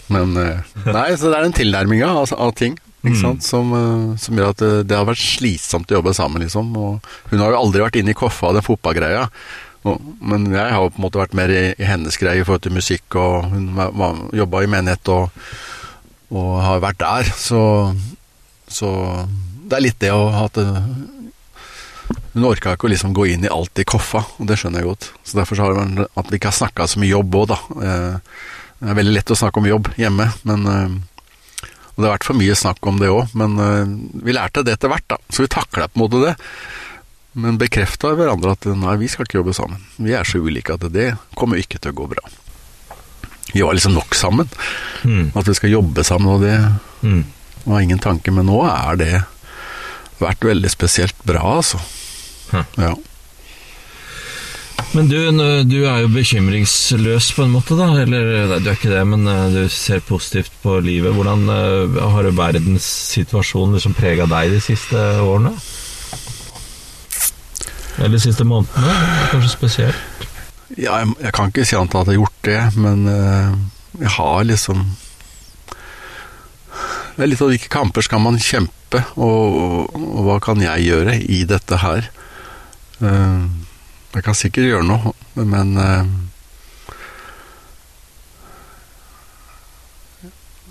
[0.10, 2.78] Men eh, Nei, så det er den tilnærminga av, av ting.
[3.00, 3.20] Ikke Mm.
[3.22, 3.44] sant?
[3.46, 6.72] Som, eh, som gjør at det, det har vært slitsomt å jobbe sammen, liksom.
[6.76, 9.28] Og hun har jo aldri vært inne i koffa av den fotballgreia.
[9.86, 12.66] Men jeg har jo på en måte vært mer i, i hennes greie i forhold
[12.66, 13.70] til musikk, og hun
[14.36, 15.30] jobba i menighet og,
[16.36, 17.30] og har vært der.
[17.40, 17.62] Så,
[18.70, 18.90] så
[19.70, 20.58] det er litt det å ha at
[22.34, 24.90] Hun orka ikke å liksom gå inn i alt i koffa, og det skjønner jeg
[24.90, 25.08] godt.
[25.26, 27.58] Så Derfor så har det at vi ikke har snakka så mye jobb òg, da.
[27.84, 28.42] Eh,
[28.80, 30.98] det er veldig lett å snakke om jobb hjemme, men øh,
[31.96, 33.58] Og det har vært for mye snakk om det òg, men
[34.24, 35.18] vi lærte det etter hvert, da.
[35.30, 36.36] Så vi takla på en måte det.
[37.36, 39.82] Men bekrefta hverandre at nei, vi skal ikke jobbe sammen.
[40.00, 42.24] Vi er så ulike at det kommer ikke til å gå bra.
[43.52, 44.48] Vi var liksom nok sammen.
[45.04, 45.34] Mm.
[45.36, 46.56] At vi skal jobbe sammen, og det
[47.04, 47.22] Mm.
[47.70, 48.34] Var ingen tanke.
[48.36, 49.14] Men nå er det
[50.20, 51.80] vært veldig spesielt bra, altså.
[52.52, 52.66] Hm.
[52.82, 52.96] Ja.
[54.96, 55.18] Men du,
[55.70, 57.92] du er jo bekymringsløs på en måte, da.
[58.02, 61.14] Eller du er ikke det, men eh, du ser positivt på livet.
[61.14, 65.54] Hvordan eh, har verdenssituasjonen liksom prega deg de siste årene?
[68.00, 68.96] Eller de siste månedene,
[69.34, 70.26] kanskje spesielt?
[70.78, 73.54] Ja, jeg, jeg kan ikke si annet at jeg har gjort det, men eh,
[74.00, 74.86] jeg har liksom
[77.16, 80.88] Det er litt av hvilke kamper skal man kjempe, og, og, og hva kan jeg
[80.88, 82.10] gjøre i dette her?
[83.04, 83.44] Eh,
[84.16, 86.18] jeg kan sikkert gjøre noe, men eh,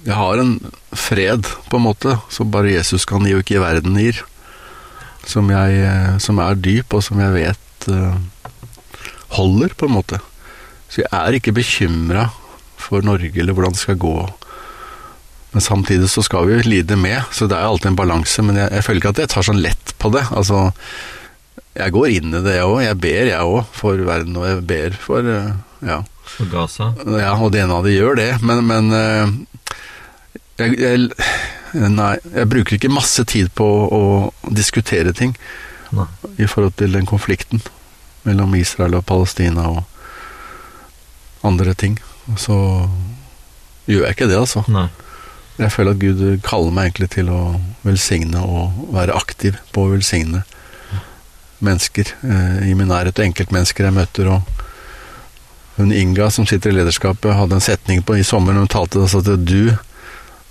[0.07, 0.55] Jeg har en
[0.97, 4.23] fred, på en måte, som bare Jesus kan gi, og ikke verden gir.
[5.29, 7.89] Som, jeg, eh, som er dyp, og som jeg vet
[9.35, 10.21] holder, på en måte.
[10.89, 12.29] Så jeg er ikke bekymra
[12.81, 14.15] for Norge eller hvordan det skal gå.
[15.53, 18.43] Men samtidig så skal vi jo lide med, så det er alltid en balanse.
[18.45, 20.27] Men jeg, jeg føler ikke at jeg tar sånn lett på det.
[20.37, 20.67] Altså,
[21.79, 22.81] jeg går inn i det, jeg òg.
[22.85, 25.53] Jeg ber, jeg òg, for verden, og jeg ber for eh,
[25.89, 26.03] Ja.
[26.29, 26.91] For Gaza?
[27.17, 29.31] Ja, og det ene av det gjør det, men, men eh,
[30.61, 31.07] jeg, jeg,
[31.73, 35.35] Nei, jeg bruker ikke masse tid på å, å diskutere ting
[35.93, 36.07] Nei.
[36.41, 37.61] i forhold til den konflikten
[38.25, 41.99] mellom Israel og Palestina og andre ting.
[42.41, 42.57] Så
[43.89, 44.65] gjør jeg ikke det, altså.
[44.73, 44.89] Nei.
[45.59, 47.43] Jeg føler at Gud kaller meg egentlig til å
[47.83, 50.45] velsigne og være aktiv på å velsigne
[51.65, 54.31] mennesker eh, i min nærhet, og enkeltmennesker jeg møter.
[54.31, 54.43] og
[55.79, 59.11] hun Inga som sitter i lederskapet, hadde en setning på i sommer hun talte og
[59.11, 59.75] sa at du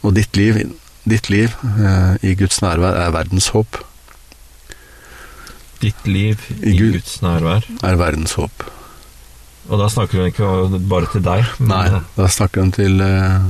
[0.05, 0.59] og ditt liv,
[1.09, 3.79] ditt liv eh, i Guds nærvær er verdens håp.
[5.81, 6.97] Ditt liv i, I Gud.
[6.97, 7.67] Guds nærvær.
[7.85, 8.65] Er verdens håp.
[9.67, 11.47] Og da snakker hun ikke bare til deg.
[11.59, 13.49] Nei, da snakker hun til eh,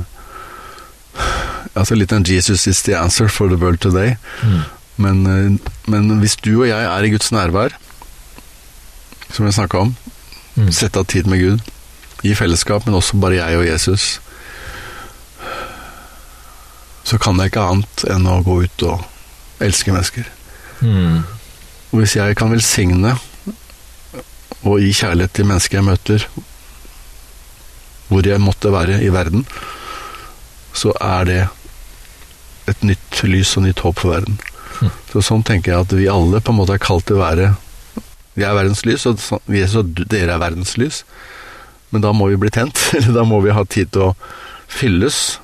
[1.74, 4.16] Altså litt en 'Jesus is the answer for the world today'.
[4.42, 4.62] Mm.
[4.96, 7.70] Men, eh, men hvis du og jeg er i Guds nærvær,
[9.32, 9.96] som jeg snakka om,
[10.56, 10.72] Mm.
[10.72, 11.60] sette av tid med Gud,
[12.24, 14.20] i fellesskap, men også bare jeg og Jesus,
[17.04, 19.04] så kan jeg ikke annet enn å gå ut og
[19.64, 20.26] elske mennesker.
[20.82, 21.22] Mm.
[21.92, 23.14] Og hvis jeg kan velsigne
[24.66, 26.26] og gi kjærlighet til mennesker jeg møter,
[28.08, 29.46] hvor jeg måtte være i verden,
[30.78, 31.40] så er det
[32.70, 34.38] et nytt lys og nytt håp for verden.
[34.78, 34.90] Mm.
[35.12, 37.54] Så sånn tenker jeg at vi alle på en måte er kalt til å være
[38.38, 41.02] Vi er verdens lys, og så- vi er dere er verdens lys.
[41.90, 44.16] Men da må vi bli tent, eller da må vi ha tid til å
[44.68, 45.40] fylles.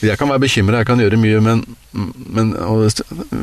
[0.00, 1.62] Jeg kan være bekymra, jeg kan gjøre mye, men,
[1.92, 2.54] men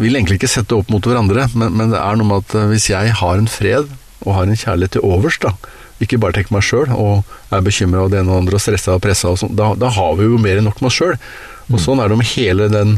[0.01, 1.45] vil egentlig ikke sette opp mot hverandre.
[1.53, 3.91] Men, men, det er noe med at eh, hvis jeg har en fred
[4.25, 5.53] og har en kjærlighet til overs, da,
[6.03, 8.97] ikke bare tenker meg sjøl og er bekymra av det ene og andre og stressa
[8.97, 11.15] og pressa, og sånn, da, da, har vi jo mer enn nok med oss sjøl.
[11.67, 12.97] Og sånn er det med hele den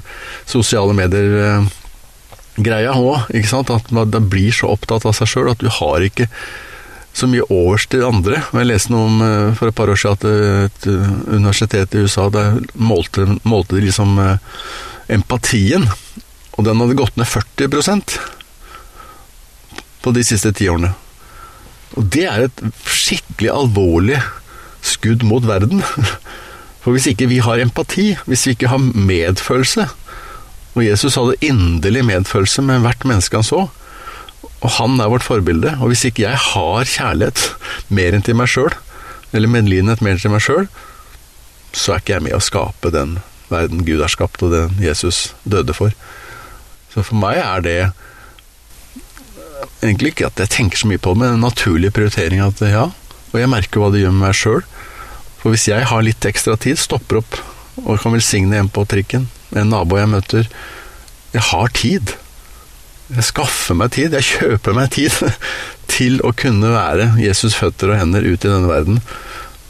[0.49, 3.31] sosiale medier-greia òg.
[3.73, 6.29] At man blir så opptatt av seg sjøl at du har ikke
[7.15, 8.43] så mye overs til andre.
[8.53, 10.25] Jeg leste noe om eh, for et par år siden at
[10.69, 10.85] et
[11.33, 14.37] universitet i USA der målte, målte de liksom eh,
[15.17, 15.87] empatien,
[16.53, 18.19] og den hadde gått ned 40%
[20.03, 20.93] på de siste ti årene.
[21.97, 24.19] Og det er et skikkelig alvorlig
[24.85, 25.81] skudd mot verden.
[26.83, 29.89] For hvis ikke vi har empati, hvis vi ikke har medfølelse
[30.77, 33.65] Og Jesus hadde inderlig medfølelse med hvert menneske han så,
[34.61, 35.73] og han er vårt forbilde.
[35.81, 37.41] Og hvis ikke jeg har kjærlighet
[37.89, 38.71] mer enn til meg sjøl,
[39.33, 40.69] eller medlidenhet mer enn til meg sjøl,
[41.73, 43.17] så er ikke jeg med å skape den
[43.49, 45.95] verden Gud har skapt, og den Jesus døde for.
[46.93, 47.79] Så for meg er det
[49.82, 52.89] egentlig ikke at jeg tenker så mye på det, men en naturlig prioritering at ja,
[53.30, 54.64] og jeg merker hva det gjør med meg sjøl.
[55.39, 57.39] For hvis jeg har litt ekstra tid, stopper opp
[57.86, 60.49] og kan velsigne en på trikken, en nabo jeg møter
[61.34, 62.16] Jeg har tid.
[63.10, 65.14] Jeg skaffer meg tid, jeg kjøper meg tid
[65.93, 68.99] til å kunne være Jesus' føtter og hender ut i denne verden.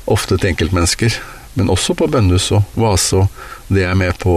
[0.08, 1.20] Ofte til enkeltmennesker,
[1.60, 3.28] men også på bønnhus og vase og
[3.68, 4.36] det jeg er med på,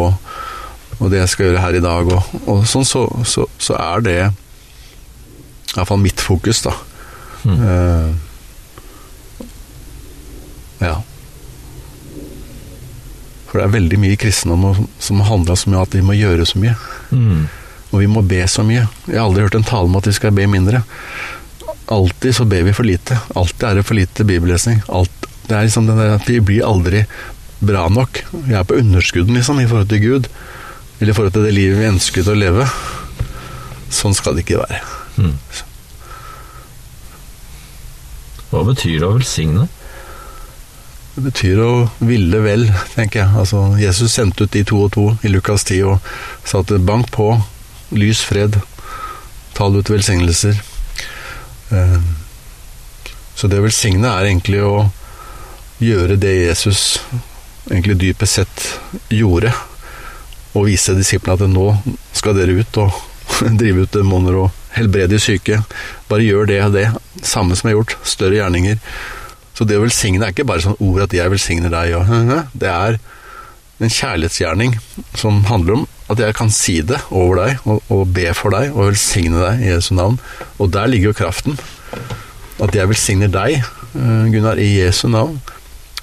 [0.98, 2.10] og det jeg skal gjøre her i dag.
[2.10, 4.18] Og, og sånn så, så, så, er det
[5.76, 6.74] iallfall mitt fokus, da.
[7.44, 7.62] Mm.
[7.62, 8.14] Uh,
[10.82, 10.96] ja.
[13.48, 16.16] For det er veldig mye i kristendom som handler så mye om at vi må
[16.16, 16.76] gjøre så mye.
[17.12, 17.42] Mm.
[17.92, 18.86] Og vi må be så mye.
[19.04, 20.80] Jeg har aldri hørt en tale om at vi skal be mindre.
[21.92, 23.18] Alltid så ber vi for lite.
[23.36, 24.80] Alltid er det for lite bibellesning.
[24.88, 27.04] Alt, det er liksom det der at vi blir aldri
[27.60, 28.22] bra nok.
[28.32, 30.32] Vi er på underskudden, liksom, i forhold til Gud.
[30.98, 32.66] Eller i forhold til det livet vi ønsket å leve.
[33.92, 34.80] Sånn skal det ikke være.
[35.18, 35.36] Mm.
[38.52, 39.68] Hva betyr det å velsigne?
[41.12, 43.32] Det betyr å ville vel, tenker jeg.
[43.42, 46.12] Altså, Jesus sendte ut de to og to i Lukas 10 og
[46.48, 47.34] sa at bank på,
[47.92, 48.56] lys, fred.
[49.56, 50.56] Tal ut velsignelser.
[51.72, 51.98] Eh,
[53.36, 54.86] så det å velsigne er egentlig å
[55.82, 57.00] gjøre det Jesus
[57.70, 58.64] egentlig dypest sett
[59.12, 59.52] gjorde,
[60.52, 61.68] og vise disiplene at nå
[62.16, 62.92] skal dere ut og
[63.60, 65.62] drive ut demoner og helbrede syke.
[66.08, 66.86] Bare gjør det og det,
[67.22, 68.78] samme som jeg har gjort, større gjerninger.
[69.52, 72.68] Så det å velsigne er ikke bare sånn ord at 'jeg velsigner deg', og det
[72.68, 72.98] er
[73.82, 74.76] en kjærlighetsgjerning
[75.18, 78.72] som handler om at jeg kan si det over deg, og, og, be for deg,
[78.74, 80.18] og velsigne deg i Jesu navn.
[80.58, 81.58] Og der ligger jo kraften.
[82.62, 85.40] At jeg velsigner deg, eh, Gunnar, i Jesu navn.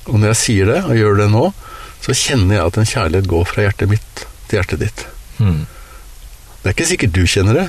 [0.07, 1.45] Og når jeg sier det, og gjør det nå,
[2.01, 5.05] så kjenner jeg at en kjærlighet går fra hjertet mitt til hjertet ditt.
[5.37, 5.67] Mm.
[6.59, 7.67] Det er ikke sikkert du kjenner det.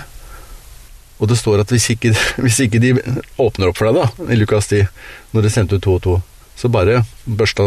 [1.20, 2.14] Og det står at hvis ikke,
[2.44, 2.94] hvis ikke de
[3.40, 4.88] åpner opp for deg, da, i Lukas 10,
[5.36, 6.16] når de sendte ut to og to,
[6.58, 7.66] så bare børsta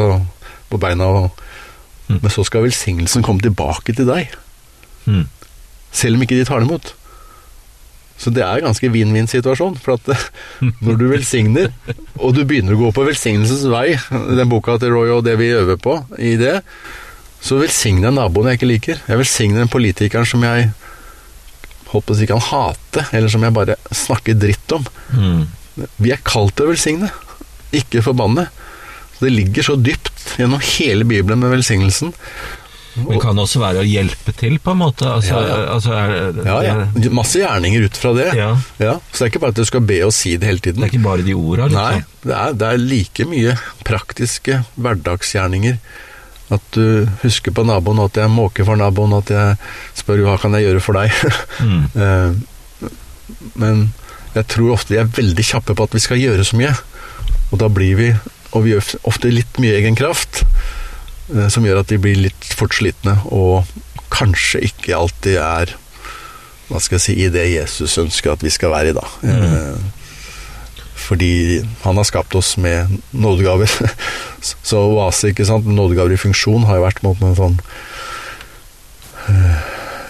[0.69, 1.23] på beina og
[2.09, 2.19] mm.
[2.19, 4.33] Men så skal velsignelsen komme tilbake til deg.
[5.05, 5.25] Mm.
[5.93, 6.93] Selv om ikke de tar det imot.
[8.19, 9.77] Så det er en ganske vinn-vinn-situasjon.
[9.81, 10.27] For at
[10.85, 11.71] når du velsigner,
[12.19, 15.53] og du begynner å gå på velsignelsens vei, den boka til Roy og det vi
[15.55, 16.59] øver på i det,
[17.43, 19.01] så velsigner jeg naboen jeg ikke liker.
[19.09, 20.71] Jeg velsigner den politikeren som jeg
[21.93, 24.85] håper jeg kan hate, eller som jeg bare snakker dritt om.
[25.13, 25.45] Mm.
[26.01, 27.11] Vi er kalt til å velsigne,
[27.73, 28.47] ikke forbanne.
[29.15, 32.13] Så det ligger så dypt gjennom hele Bibelen med velsignelsen.
[32.93, 35.07] Men kan også være å hjelpe til, på en måte?
[35.09, 35.61] Altså, ja, ja.
[35.73, 36.11] Altså er,
[36.45, 37.09] ja, ja.
[37.15, 38.27] Masse gjerninger ut fra det.
[38.37, 38.51] Ja.
[38.77, 38.95] ja.
[39.09, 40.83] Så det er ikke bare at du skal be og si det hele tiden.
[40.83, 41.69] Det er ikke bare de orda?
[41.71, 41.79] Liksom.
[41.81, 43.55] Nei, det er, det er, like mye
[43.87, 45.79] praktiske hverdagsgjerninger.
[46.51, 49.55] At du husker på naboen, at jeg måker for naboen, at jeg
[49.97, 51.13] spør hva kan jeg gjøre for deg.
[51.63, 51.83] Mm.
[52.03, 52.41] Eh,
[53.57, 53.85] men
[54.33, 56.73] jeg tror ofte vi er veldig kjappe på at vi skal gjøre så mye.
[57.53, 58.09] Og da blir vi,
[58.51, 60.41] og vi gjør ofte litt mye egen kraft.
[61.31, 63.63] Eh, som gjør at de blir litt fort slitne, og
[64.13, 65.77] kanskje ikke alltid er
[66.69, 69.03] hva skal jeg si, i det Jesus ønsker at vi skal være i, da.
[69.21, 69.91] Mm.
[71.14, 73.70] Eh, fordi han har skapt oss med nådegaver.
[74.41, 77.59] Så oase, ikke sant, nådegaver i funksjon, har jo vært mot en sånn
[79.30, 79.59] eh,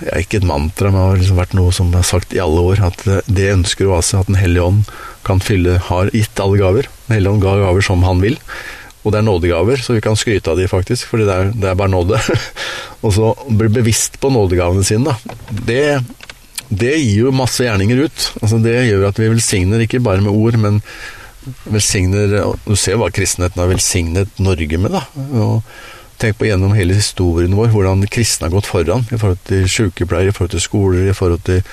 [0.08, 2.62] ja, Ikke et mantra, men det har liksom vært noe som er sagt i alle
[2.62, 2.82] år.
[2.88, 4.88] At det ønsker oase, at Den hellige ånd
[5.24, 6.90] kan fylle, har gitt alle gaver.
[7.08, 8.40] Den hellige ånd ga gaver som han vil.
[9.04, 11.70] Og det er nådegaver, så vi kan skryte av de faktisk, fordi det er, det
[11.70, 12.20] er bare nåde.
[13.04, 15.40] og så bli bevisst på nådegavene sine, da.
[15.68, 15.82] Det,
[16.70, 18.30] det, gir jo masse gjerninger ut.
[18.42, 20.80] Altså Det gjør at vi velsigner ikke bare med ord, men
[21.68, 25.04] velsigner Du ser hva kristenheten har velsignet Norge med, da.
[25.44, 25.60] Og
[26.22, 30.32] tenk på gjennom hele historien vår hvordan kristne har gått foran i forhold til sykepleiere,
[30.32, 31.64] i forhold til skoler, i forhold til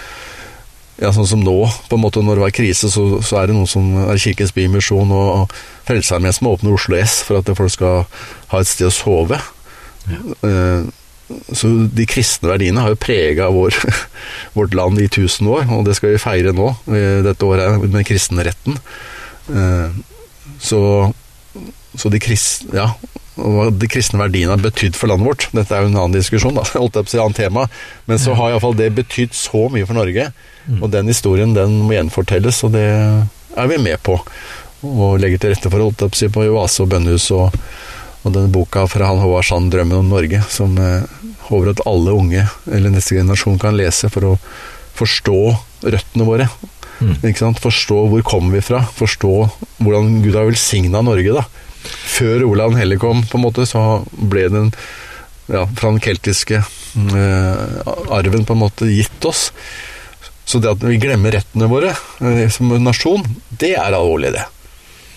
[1.01, 1.57] ja, sånn som nå,
[1.89, 4.53] på en måte når det var krise, så, så er det noen som er Kirkens
[4.57, 8.03] Bymisjon og, og Frelsesarmeen som åpner Oslo S for at folk skal
[8.51, 9.39] ha et sted å sove.
[10.11, 10.21] Ja.
[10.49, 10.91] Eh,
[11.53, 13.77] så de kristne verdiene har jo prega vår,
[14.59, 18.07] vårt land i tusen år, og det skal vi feire nå, eh, dette året, med
[18.09, 18.79] kristenretten.
[19.51, 19.99] Eh,
[20.61, 20.83] så,
[21.97, 22.91] så de kristne Ja,
[23.73, 25.47] de kristne verdiene har betydd for landet vårt.
[25.57, 27.67] Dette er jo en annen diskusjon, da, holdt jeg på å si, annet tema.
[28.11, 30.31] Men så har iallfall det betydd så mye for Norge.
[30.77, 34.19] Og den historien den må gjenfortelles, og det er vi med på.
[34.87, 37.57] Og legger til rette for, holdt jeg på å si, på Oase og Bønnhus og,
[38.21, 41.07] og denne boka fra han Håvard Sand, 'Drømmen om Norge', som eh,
[41.49, 44.35] håper at alle unge, eller neste generasjon, kan lese for å
[44.99, 45.41] forstå
[45.89, 46.51] røttene våre.
[47.01, 47.15] Mm.
[47.25, 47.63] Ikke sant?
[47.63, 49.35] Forstå hvor kommer vi fra, forstå
[49.81, 51.33] hvordan Gud har velsigna Norge.
[51.33, 51.47] da.
[51.89, 54.69] Før Olav Helle kom, på en måte, så ble den
[55.51, 59.49] ja, fra den keltiske eh, arven på en måte gitt oss.
[60.45, 64.45] Så det at vi glemmer rettene våre eh, som nasjon, det er alvorlig, det.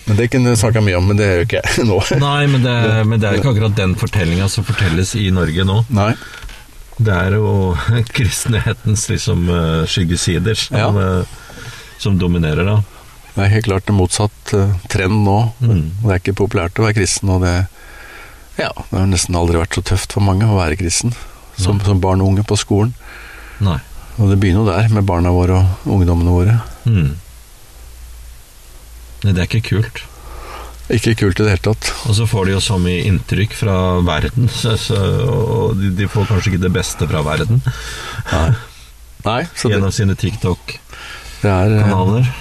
[0.06, 1.98] Men Det kunne du snakka mye om, men det gjør ikke jeg nå.
[2.20, 2.74] Nei, men det,
[3.08, 5.78] men det er ikke akkurat den fortellinga som fortelles i Norge nå.
[5.96, 6.10] Nei.
[6.98, 7.72] Det er jo
[8.16, 10.90] kristenhetens liksom eh, skyggesider som, Ja.
[10.90, 11.64] eh,
[11.98, 12.76] som dominerer, da.
[13.34, 15.38] Det er helt klart en motsatt eh, trend nå.
[15.64, 15.80] Mm.
[16.04, 17.54] Det er ikke populært å være kristen, og det
[18.60, 21.10] ja, det har nesten aldri vært så tøft for mange å være kristen
[21.58, 22.92] som, som barn og unge på skolen.
[23.64, 23.80] Nei.
[24.22, 26.54] Og det begynner jo der, med barna våre og ungdommene våre.
[26.86, 27.16] Mm.
[29.24, 30.02] Nei, Det er ikke kult.
[30.92, 31.88] Ikke kult i det hele tatt.
[32.04, 36.08] Og så får de jo så mye inntrykk fra verden, så, så, og de, de
[36.10, 38.50] får kanskje ikke det beste fra verden Nei.
[39.24, 42.20] Nei så, det, gjennom sine TikTok-kanaler.
[42.20, 42.34] er, eh,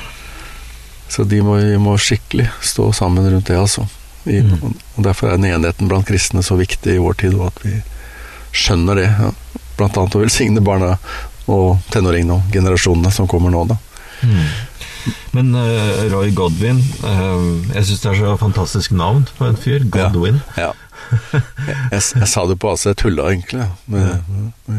[1.14, 3.88] så de må, de må skikkelig stå sammen rundt det, altså.
[4.26, 4.74] I, Mm.
[4.96, 7.74] Og Derfor er den enheten blant kristne så viktig i vår tid, og at vi
[8.56, 9.10] skjønner det.
[9.12, 9.32] Ja.
[9.78, 10.94] Blant annet å velsigne barna
[11.52, 13.76] og tenåringene og generasjonene som kommer nå, da.
[14.24, 14.46] Mm.
[15.34, 17.43] Men uh, Roy Godwin uh,
[17.74, 19.86] Jeg syns det er så fantastisk navn på en fyr.
[19.91, 20.41] Godwin.
[20.58, 20.72] Ja.
[21.91, 23.66] Jeg, jeg sa det på altså, jeg tulla egentlig.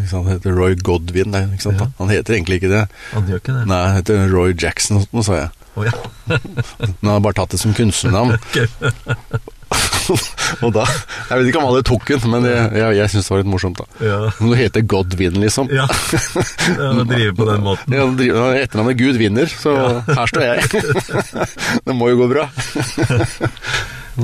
[0.09, 1.35] Sant, Han heter Roy Godwin.
[1.37, 1.91] Ja.
[1.99, 2.87] Han heter egentlig ikke det.
[3.12, 3.66] Han gjør ikke det?
[3.70, 5.53] Nei, han heter Roy Jackson, nå sa jeg.
[5.75, 5.93] Oh, ja.
[6.79, 8.39] Men han har bare tatt det som kunstnernavn.
[10.64, 10.85] og da
[11.31, 13.51] Jeg vet ikke om alle tok den, men jeg, jeg, jeg syns det var litt
[13.55, 13.87] morsomt, da.
[14.05, 14.18] ja.
[14.39, 15.70] Du heter Godwin, liksom.
[15.72, 15.87] Ja.
[16.79, 17.97] ja Å drive på den måten.
[17.97, 19.75] Ja, driver- Etternavnet Gud vinner, så
[20.11, 20.83] her står jeg.
[21.89, 22.49] det må jo gå bra.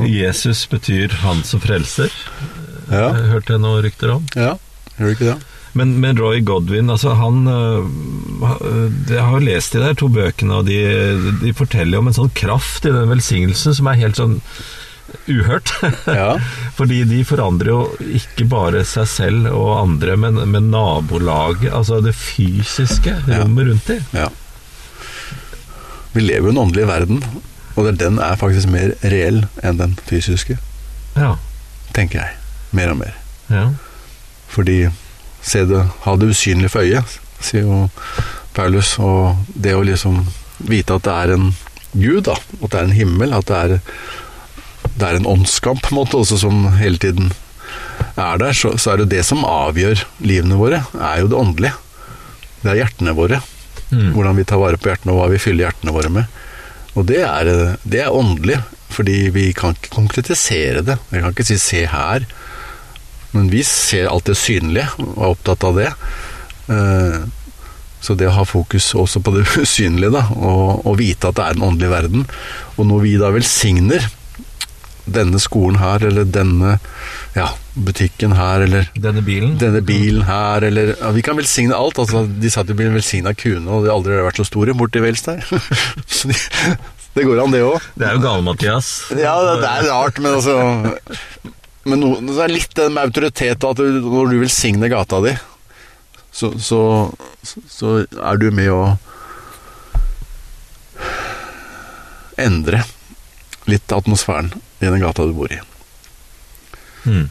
[0.06, 2.12] Jesus betyr 'han som frelser',
[2.90, 4.26] Ja, Jeg hørte jeg noen rykter om.
[4.36, 4.56] ja.
[4.98, 5.38] Gjør du ikke det?
[5.72, 7.86] Men, men Roy Godwin, altså han øh,
[9.08, 10.80] Jeg har jo lest de der to bøkene, og de,
[11.40, 14.40] de forteller om en sånn kraft i den velsignelsen som er helt sånn
[15.28, 15.72] uhørt.
[16.06, 16.34] Ja.
[16.78, 17.80] Fordi de forandrer jo
[18.20, 23.42] ikke bare seg selv og andre, men, men nabolaget, altså det fysiske Ja.
[23.42, 24.04] rommet rundt dem.
[24.16, 24.28] ja.
[26.12, 27.20] Vi lever jo i en åndelig verden,
[27.78, 30.56] og den er faktisk mer reell enn den fysiske,
[31.16, 31.36] Ja.
[31.94, 32.36] tenker jeg.
[32.72, 33.14] Mer og mer.
[33.50, 33.68] ja.
[34.50, 34.88] Fordi
[35.42, 37.90] se det, ha det usynlig for øyet, sier jo
[38.54, 38.96] Paulus.
[38.98, 40.24] Og det å liksom
[40.58, 41.52] vite at det er en
[41.94, 43.80] Gud, da, at det er en himmel, at det er,
[45.00, 47.30] det er en åndskamp på en måte også som hele tiden
[48.20, 51.74] er der, så, så er det det som avgjør livene våre, er jo det åndelige.
[52.60, 53.40] Det er hjertene våre.
[53.90, 54.12] Mm.
[54.14, 56.38] Hvordan vi tar vare på hjertene, og hva vi fyller hjertene våre med.
[56.98, 57.50] Og det er,
[57.86, 60.98] det er åndelig, fordi vi kan ikke konkretisere det.
[61.10, 62.26] Vi kan ikke si 'se her',
[63.32, 65.92] men vi ser alt det synlige og er opptatt av det.
[66.68, 67.20] Eh,
[68.00, 71.44] Så det å ha fokus også på det usynlige, da, og, og vite at det
[71.44, 72.22] er en åndelig verden,
[72.78, 74.06] og når vi da velsigner
[75.06, 76.76] denne skolen her, eller denne
[77.36, 79.56] ja, butikken her, eller Denne bilen.
[79.60, 81.98] denne bilen her, eller ja, Vi kan velsigne alt.
[81.98, 84.74] altså De sa at de blir velsigna kuene, og de har aldri vært så store
[84.74, 85.40] borti Wales der.
[87.14, 87.82] Det går an, det òg.
[87.98, 88.90] Det er jo Gale-Mathias.
[89.18, 90.56] Ja, det, det er rart, men altså
[91.88, 95.32] Men no, det er litt det med autoritet, at du, når du velsigner gata di,
[96.30, 96.80] så, så,
[97.42, 98.82] så er du med å
[102.40, 102.84] endre
[103.68, 105.58] litt atmosfæren i den gata du bor i.
[107.04, 107.28] Mm.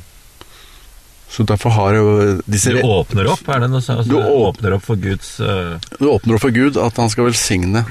[1.30, 2.06] Så derfor har jo
[2.50, 4.02] disse Du åpner opp, er det noe sånt?
[4.02, 5.76] Altså, Du du åpner opp for Guds uh...
[6.00, 7.84] Du åpner opp for Gud at han skal velsigne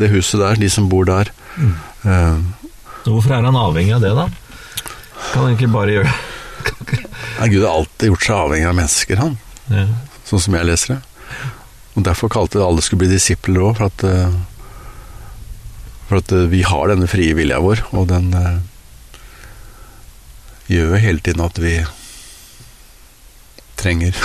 [0.00, 1.28] det huset der, de som bor der.
[1.60, 1.74] Mm.
[2.06, 2.40] Uh,
[3.04, 4.24] Så hvorfor er han avhengig av det, da?
[5.34, 6.14] Kan han ikke bare gjøre
[7.40, 9.36] ja, Gud har alltid gjort seg avhengig av mennesker, han.
[9.72, 9.84] ja.
[10.28, 11.00] Sånn som jeg leser det.
[11.96, 14.04] Og Derfor kalte alle skulle bli disipler òg, for at
[16.10, 18.28] For at eh, vi har denne frie vilja vår, og den
[20.70, 21.74] gjør jo hele tiden at vi
[23.80, 24.16] trenger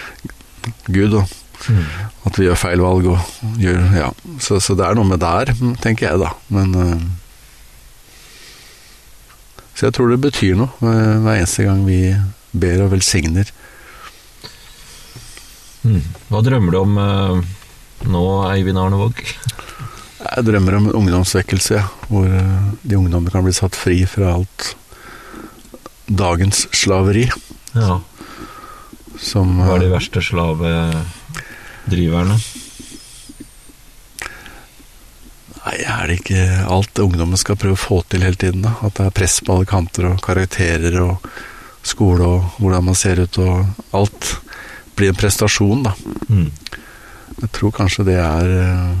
[0.94, 1.36] Gud, og
[1.68, 1.84] Mm.
[2.24, 3.08] at vi gjør feil valg.
[3.10, 4.10] Og gjør, ja.
[4.40, 5.52] så, så det er noe med der,
[5.82, 6.32] tenker jeg, da.
[6.52, 7.08] Men uh,
[9.74, 12.02] Så jeg tror det betyr noe uh, hver eneste gang vi
[12.52, 13.52] ber og velsigner.
[15.84, 16.02] Mm.
[16.28, 17.52] Hva drømmer du om uh,
[18.08, 19.24] nå, Eivind Arnevåg?
[20.20, 24.74] Jeg drømmer om en ungdomsvekkelse, ja, hvor de ungdommene kan bli satt fri fra alt
[26.10, 27.30] dagens slaveri.
[27.72, 28.00] Ja.
[29.20, 32.36] Som Hva er de eh, verste slavedriverne?
[35.60, 36.42] Nei, er det ikke
[36.72, 38.62] alt ungdommen skal prøve å få til hele tiden?
[38.64, 38.72] da?
[38.82, 41.14] At det er press på alle kanter, og karakterer og
[41.86, 43.52] skole og hvordan man ser ut og
[43.96, 44.22] alt
[44.98, 45.92] blir en prestasjon, da.
[46.28, 46.50] Mm.
[47.40, 48.92] Jeg tror kanskje det er eh,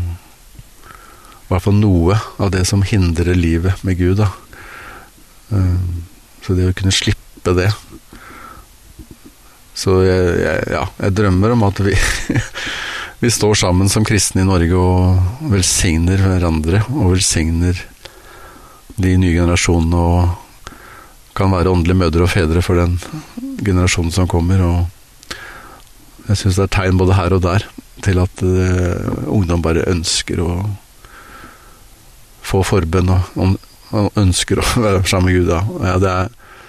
[0.86, 4.28] i hvert fall noe av det som hindrer livet med Gud, da.
[5.56, 5.80] Eh,
[6.44, 7.68] Så det å kunne slippe det
[9.76, 11.96] Så jeg, jeg, ja, jeg drømmer om at vi
[13.20, 17.76] Vi står sammen som kristne i Norge og velsigner hverandre, og velsigner
[18.96, 22.96] de nye generasjonene, og kan være åndelige mødre og fedre for den
[23.60, 24.64] generasjonen som kommer.
[24.64, 25.36] Og
[26.30, 27.68] jeg syns det er tegn både her og der
[28.00, 30.54] til at uh, ungdom bare ønsker å
[32.40, 33.58] få forbønn og,
[33.96, 35.50] og ønsker å være sammen med Gud.
[35.50, 35.60] Da.
[35.86, 36.66] Ja, det, er,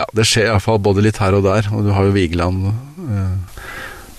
[0.00, 2.72] ja, det skjer iallfall både litt her og der, og du har jo Vigeland.
[3.08, 3.68] Eh,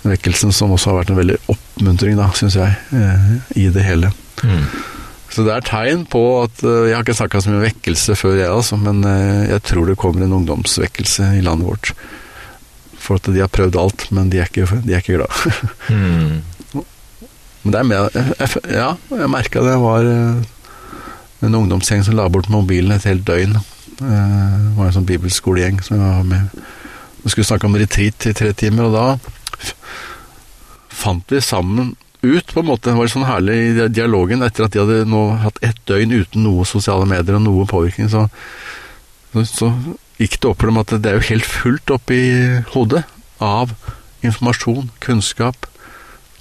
[0.10, 4.12] vekkelsen som også har vært en veldig oppmuntring, da, syns jeg, eh, i det hele.
[4.43, 4.64] Mm.
[5.30, 8.16] Så det er tegn på at eh, Jeg har ikke snakka så mye om vekkelse
[8.18, 11.91] før, jeg altså, men eh, jeg tror det kommer en ungdomsvekkelse i landet vårt.
[13.00, 15.34] For at de har prøvd alt, men de er ikke, de er ikke glad.
[15.89, 16.86] Mm.
[17.64, 18.18] men det er med
[18.72, 20.06] Ja, jeg merka det var
[21.45, 23.55] en ungdomsgjeng som la bort mobilen et helt døgn.
[23.55, 23.63] Eh,
[23.99, 26.49] Det var en sånn bibelskolegjeng som var med
[27.23, 29.17] Vi skulle snakke om retreat i tre timer, og da
[30.89, 32.89] fant vi sammen ut, på en måte.
[32.89, 36.43] Det var sånn herlig i dialogen etter at de hadde nå hatt ett døgn uten
[36.43, 38.07] noe sosiale medier og noe påvirkning.
[38.11, 38.25] Så,
[39.47, 39.71] så
[40.19, 42.19] gikk det opp for dem at det er jo helt fullt oppi
[42.73, 43.03] hodet
[43.43, 43.75] av
[44.25, 45.67] informasjon, kunnskap,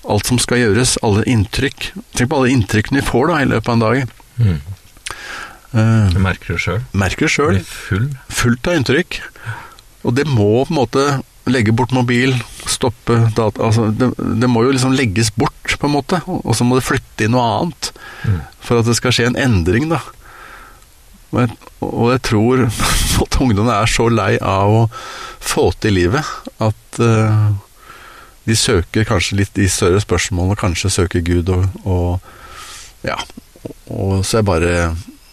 [0.09, 1.93] alt som skal gjøres, alle inntrykk.
[2.17, 4.17] Tenk på alle inntrykkene vi får da i løpet av en dag.
[4.39, 4.59] Mm.
[5.75, 6.81] Eh, Du merker det sjøl.
[6.97, 7.57] merker sjøl.
[7.59, 8.07] Blir full.
[8.33, 9.19] Fullt av inntrykk.
[10.05, 11.07] Og det må på en måte
[11.49, 12.35] legge bort mobil,
[12.69, 16.21] stoppe data altså det, det må jo liksom legges bort, på en måte.
[16.29, 17.93] Og så må det flytte inn noe annet
[18.25, 18.41] Mm.
[18.61, 20.01] for at det skal skje en endring, da.
[21.31, 21.53] Og jeg,
[21.87, 22.63] og jeg tror
[23.23, 24.83] at ungdommene er så lei av å
[25.41, 26.25] få til livet
[26.59, 27.53] at uh,
[28.49, 32.21] de søker kanskje litt de større spørsmålene, kanskje søker Gud og, og
[33.07, 33.17] Ja.
[33.93, 34.75] Og så er bare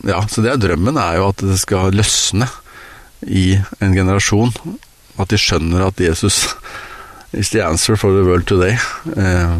[0.06, 2.47] Ja, så det er drømmen er jo at det skal løsne
[3.26, 4.53] i en generasjon.
[5.18, 6.51] At de skjønner at Jesus
[7.34, 8.78] is the answer for the world today.
[9.18, 9.56] Eh,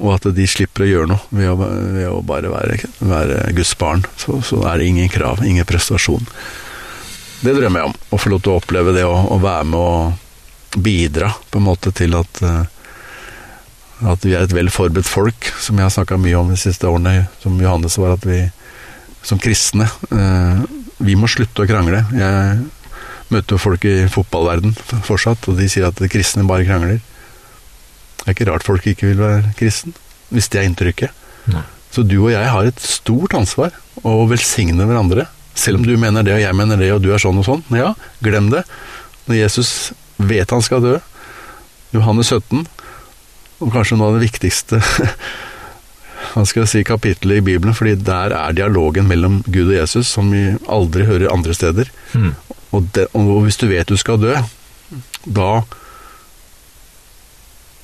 [0.00, 3.74] og at de slipper å gjøre noe ved å, ved å bare være, være Guds
[3.76, 4.06] barn.
[4.16, 6.24] Så, så er det ingen krav, ingen prestasjon.
[7.40, 7.98] Det drømmer jeg om.
[8.16, 11.66] Å få lov til å oppleve det, å, å være med og bidra på en
[11.66, 12.62] måte til at eh,
[14.00, 16.88] at vi er et vel forberedt folk, som jeg har snakka mye om de siste
[16.88, 18.38] årene, som Johannes var, at vi
[19.26, 20.62] som kristne eh,
[21.04, 22.02] Vi må slutte å krangle.
[22.12, 22.60] Jeg
[23.30, 24.74] møter jo folk i fotballverden
[25.06, 27.00] fortsatt, og de sier at kristne bare krangler.
[28.20, 29.94] Det er ikke rart folk ikke vil være kristen,
[30.28, 31.20] hvis det er inntrykket.
[31.54, 31.64] Nei.
[31.90, 33.74] Så du og jeg har et stort ansvar
[34.06, 35.26] å velsigne hverandre.
[35.58, 37.64] Selv om du mener det, og jeg mener det, og du er sånn og sånn.
[37.74, 38.62] Ja, glem det.
[39.26, 39.70] Når Jesus
[40.20, 40.98] vet han skal dø,
[41.96, 42.66] Johannes 17,
[43.60, 44.78] og kanskje noe av det viktigste
[46.30, 50.12] hva skal jeg si, kapittelet i Bibelen, fordi der er dialogen mellom Gud og Jesus
[50.14, 51.90] som vi aldri hører andre steder.
[52.14, 52.32] Mm.
[52.70, 54.36] Og, det, og hvis du vet du skal dø,
[55.26, 55.50] da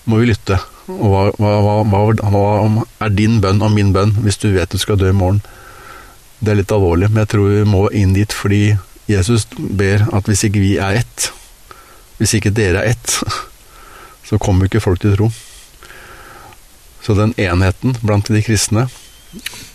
[0.07, 0.59] må vi lytte.
[0.87, 4.79] Og hva, hva, hva, hva er din bønn og min bønn hvis du vet du
[4.79, 5.43] skal dø i morgen?
[6.39, 8.77] Det er litt alvorlig, men jeg tror vi må inn dit fordi
[9.11, 11.31] Jesus ber at hvis ikke vi er ett,
[12.21, 13.19] hvis ikke dere er ett,
[14.29, 15.31] så kommer ikke folk til tro.
[17.07, 18.89] Så den enheten blant de kristne,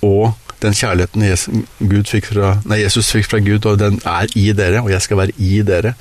[0.03, 4.49] og den kjærligheten Jesus, fikk fra, nei, Jesus fikk fra Gud, og den er i
[4.57, 5.95] dere, og jeg skal være i dere.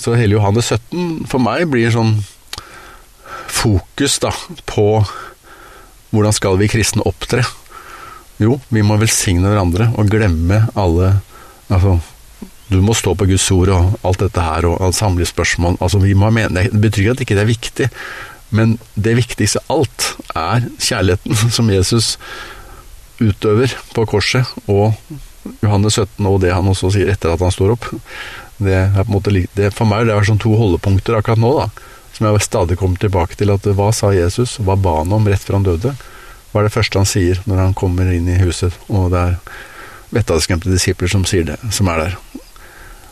[0.00, 2.16] Så hele Johannes 17 for meg blir sånn
[3.52, 4.32] fokus da,
[4.66, 4.88] på
[6.14, 7.44] hvordan skal vi kristne opptre.
[8.40, 11.16] Jo, vi må velsigne hverandre og glemme alle
[11.72, 11.94] Altså,
[12.68, 15.78] du må stå på Guds ord og alt dette her, og samle spørsmål.
[15.80, 17.86] Altså, vi må mene, Det betyr ikke at ikke det er viktig,
[18.54, 22.14] men det viktigste av alt er kjærligheten som Jesus
[23.22, 24.94] utøver på korset, og
[25.62, 27.90] Johannes 17 og det han også sier etter at han står opp.
[28.62, 31.52] Det er på en måte, det, for meg det er sånn to holdepunkter akkurat nå,
[31.58, 31.68] da.
[32.14, 33.50] Som jeg stadig kommer tilbake til.
[33.50, 34.60] at Hva sa Jesus?
[34.62, 35.96] Hva ba han om rett før han døde?
[36.52, 39.38] Hva er det første han sier når han kommer inn i huset, og det er
[40.14, 42.14] vettavskremte disipler som sier det, som er der?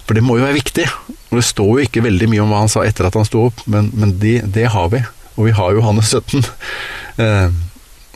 [0.06, 0.86] For det må jo være viktig.
[1.32, 3.64] Det står jo ikke veldig mye om hva han sa etter at han sto opp,
[3.66, 5.02] men, men det, det har vi.
[5.36, 6.44] Og vi har Johannes 17.
[7.22, 7.60] Eh,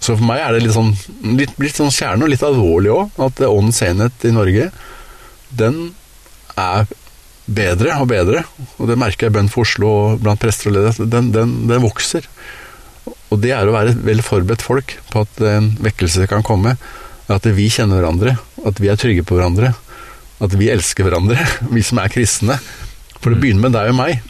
[0.02, 0.92] så for meg er det litt sånn,
[1.38, 4.68] litt, litt sånn kjerne og litt alvorlig òg, at Åndens enhet i Norge,
[5.56, 5.80] den
[6.60, 6.86] er
[7.46, 8.44] bedre og bedre.
[8.76, 11.56] Og det merker jeg i Bønn for Oslo og blant prester og ledere, den, den,
[11.70, 12.28] den vokser.
[13.30, 16.76] Og det er å være vel forberedt folk på at en vekkelse kan komme.
[17.32, 18.36] At vi kjenner hverandre,
[18.68, 19.72] at vi er trygge på hverandre,
[20.42, 21.40] at vi elsker hverandre,
[21.74, 22.58] vi som er kristne.
[23.18, 24.20] For det begynner med deg og meg.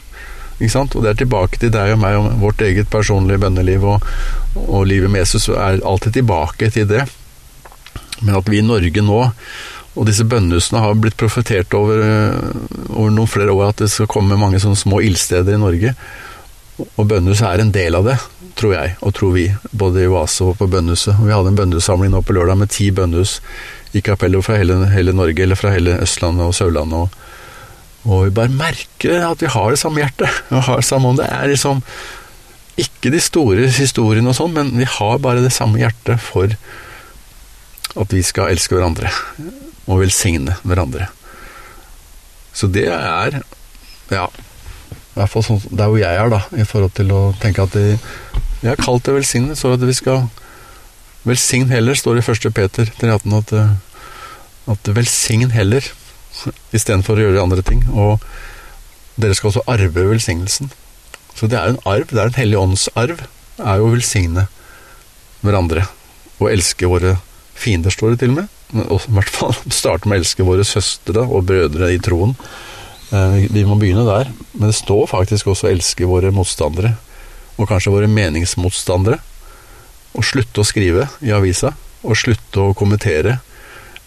[0.57, 4.05] Og det er tilbake til deg og meg og vårt eget personlige bønneliv og,
[4.57, 7.03] og livet med Jesus er alltid tilbake til det.
[8.21, 9.19] Men at vi i Norge nå,
[9.97, 12.55] og disse bønnehusene har blitt profetert over, øh,
[12.89, 15.93] over noen flere år, at det skal komme mange sånne små ildsteder i Norge.
[16.97, 18.17] Og bønnhus er en del av det,
[18.57, 21.17] tror jeg, og tror vi, både i Oase og på bønnehuset.
[21.17, 23.39] Og vi hadde en bønnehussamling nå på lørdag med ti bønnehus
[23.97, 27.05] i kapellet fra hele, hele Norge, eller fra hele Østlandet og Sørlandet.
[27.05, 27.26] og
[28.05, 30.41] og vi bare merker at vi har det samme hjertet.
[30.51, 31.81] Vi har det samme om det er liksom
[32.77, 36.53] ikke de store historiene og sånn, men vi har bare det samme hjertet for
[37.97, 39.09] at vi skal elske hverandre
[39.87, 41.09] og velsigne hverandre.
[42.53, 43.39] Så det er
[44.13, 47.65] ja, i hvert fall sånn der hvor jeg er, da, i forhold til å tenke
[47.65, 47.97] at det,
[48.61, 50.27] jeg er kalt til å velsigne, så at vi skal
[51.27, 52.49] velsigne heller, står det i 1.
[52.55, 53.55] Peter 318 at,
[54.73, 55.85] at velsign heller
[56.75, 57.83] istedenfor å gjøre andre ting.
[57.93, 58.21] Og
[59.17, 60.71] dere skal også arve velsignelsen.
[61.37, 63.21] Så det er en arv, det er en hellig ånds arv,
[63.57, 64.47] er jo å velsigne
[65.45, 65.85] hverandre.
[66.37, 67.15] Og elske våre
[67.57, 68.53] fiender, står det til og med.
[68.87, 72.35] Også, I hvert fall starte med å elske våre søstre og brødre i troen.
[73.13, 74.31] Eh, Vi må begynne der.
[74.53, 76.95] Men det står faktisk også å elske våre motstandere.
[77.57, 79.17] Og kanskje våre meningsmotstandere.
[80.17, 81.73] Og slutte å skrive i avisa.
[82.05, 83.39] Og slutte å kommentere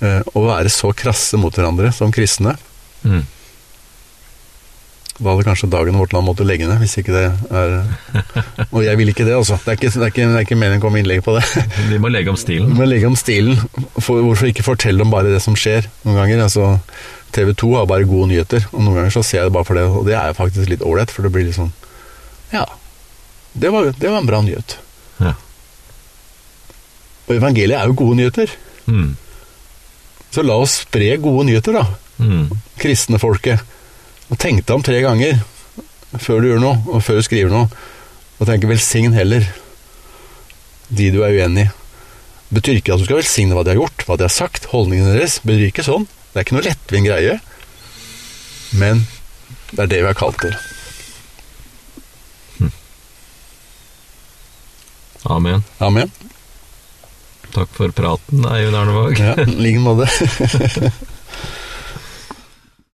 [0.01, 2.55] å være så krasse mot hverandre som kristne.
[3.05, 3.23] Mm.
[5.21, 7.75] Da hadde kanskje dagen vårt land måtte legge ned, hvis ikke det er
[8.75, 9.59] Og jeg vil ikke det, altså.
[9.61, 11.45] Det er ikke, det er ikke, det er ikke meningen å komme innlegg på det.
[11.93, 12.73] Vi må legge om stilen.
[12.79, 13.61] Men legge om stilen.
[13.99, 16.47] For, hvorfor ikke fortelle om bare det som skjer noen ganger?
[16.47, 16.71] Altså,
[17.37, 19.79] TV 2 har bare gode nyheter, og noen ganger så ser jeg det bare for
[19.79, 21.71] det, og det er faktisk litt ålreit, for det blir litt sånn
[22.55, 22.65] Ja,
[23.53, 24.79] det var, det var en bra nyhet.
[25.21, 25.37] Ja.
[27.29, 28.57] Og evangeliet er jo gode nyheter.
[28.89, 29.13] Mm.
[30.31, 31.87] Så la oss spre gode nyheter, da.
[32.21, 32.51] Mm.
[32.77, 33.63] kristne folket.
[34.31, 35.41] Og tenk deg om tre ganger
[36.21, 37.69] før du gjør noe, og før du skriver noe.
[38.39, 39.47] Og tenk velsign heller
[40.91, 41.75] de du er uenig i.
[42.51, 45.15] Betyr ikke at du skal velsigne hva de har gjort, hva de har sagt, holdningene
[45.15, 45.39] deres.
[45.47, 46.09] Betyr ikke sånn.
[46.33, 47.37] Det er ikke noe lettvint greie.
[48.75, 49.05] Men
[49.71, 50.57] det er det vi er kalt til.
[55.31, 55.63] Amen.
[55.79, 56.11] Amen.
[57.55, 59.19] Takk for praten, Eivind Arnevåg.
[59.19, 60.11] Ja, i like måte.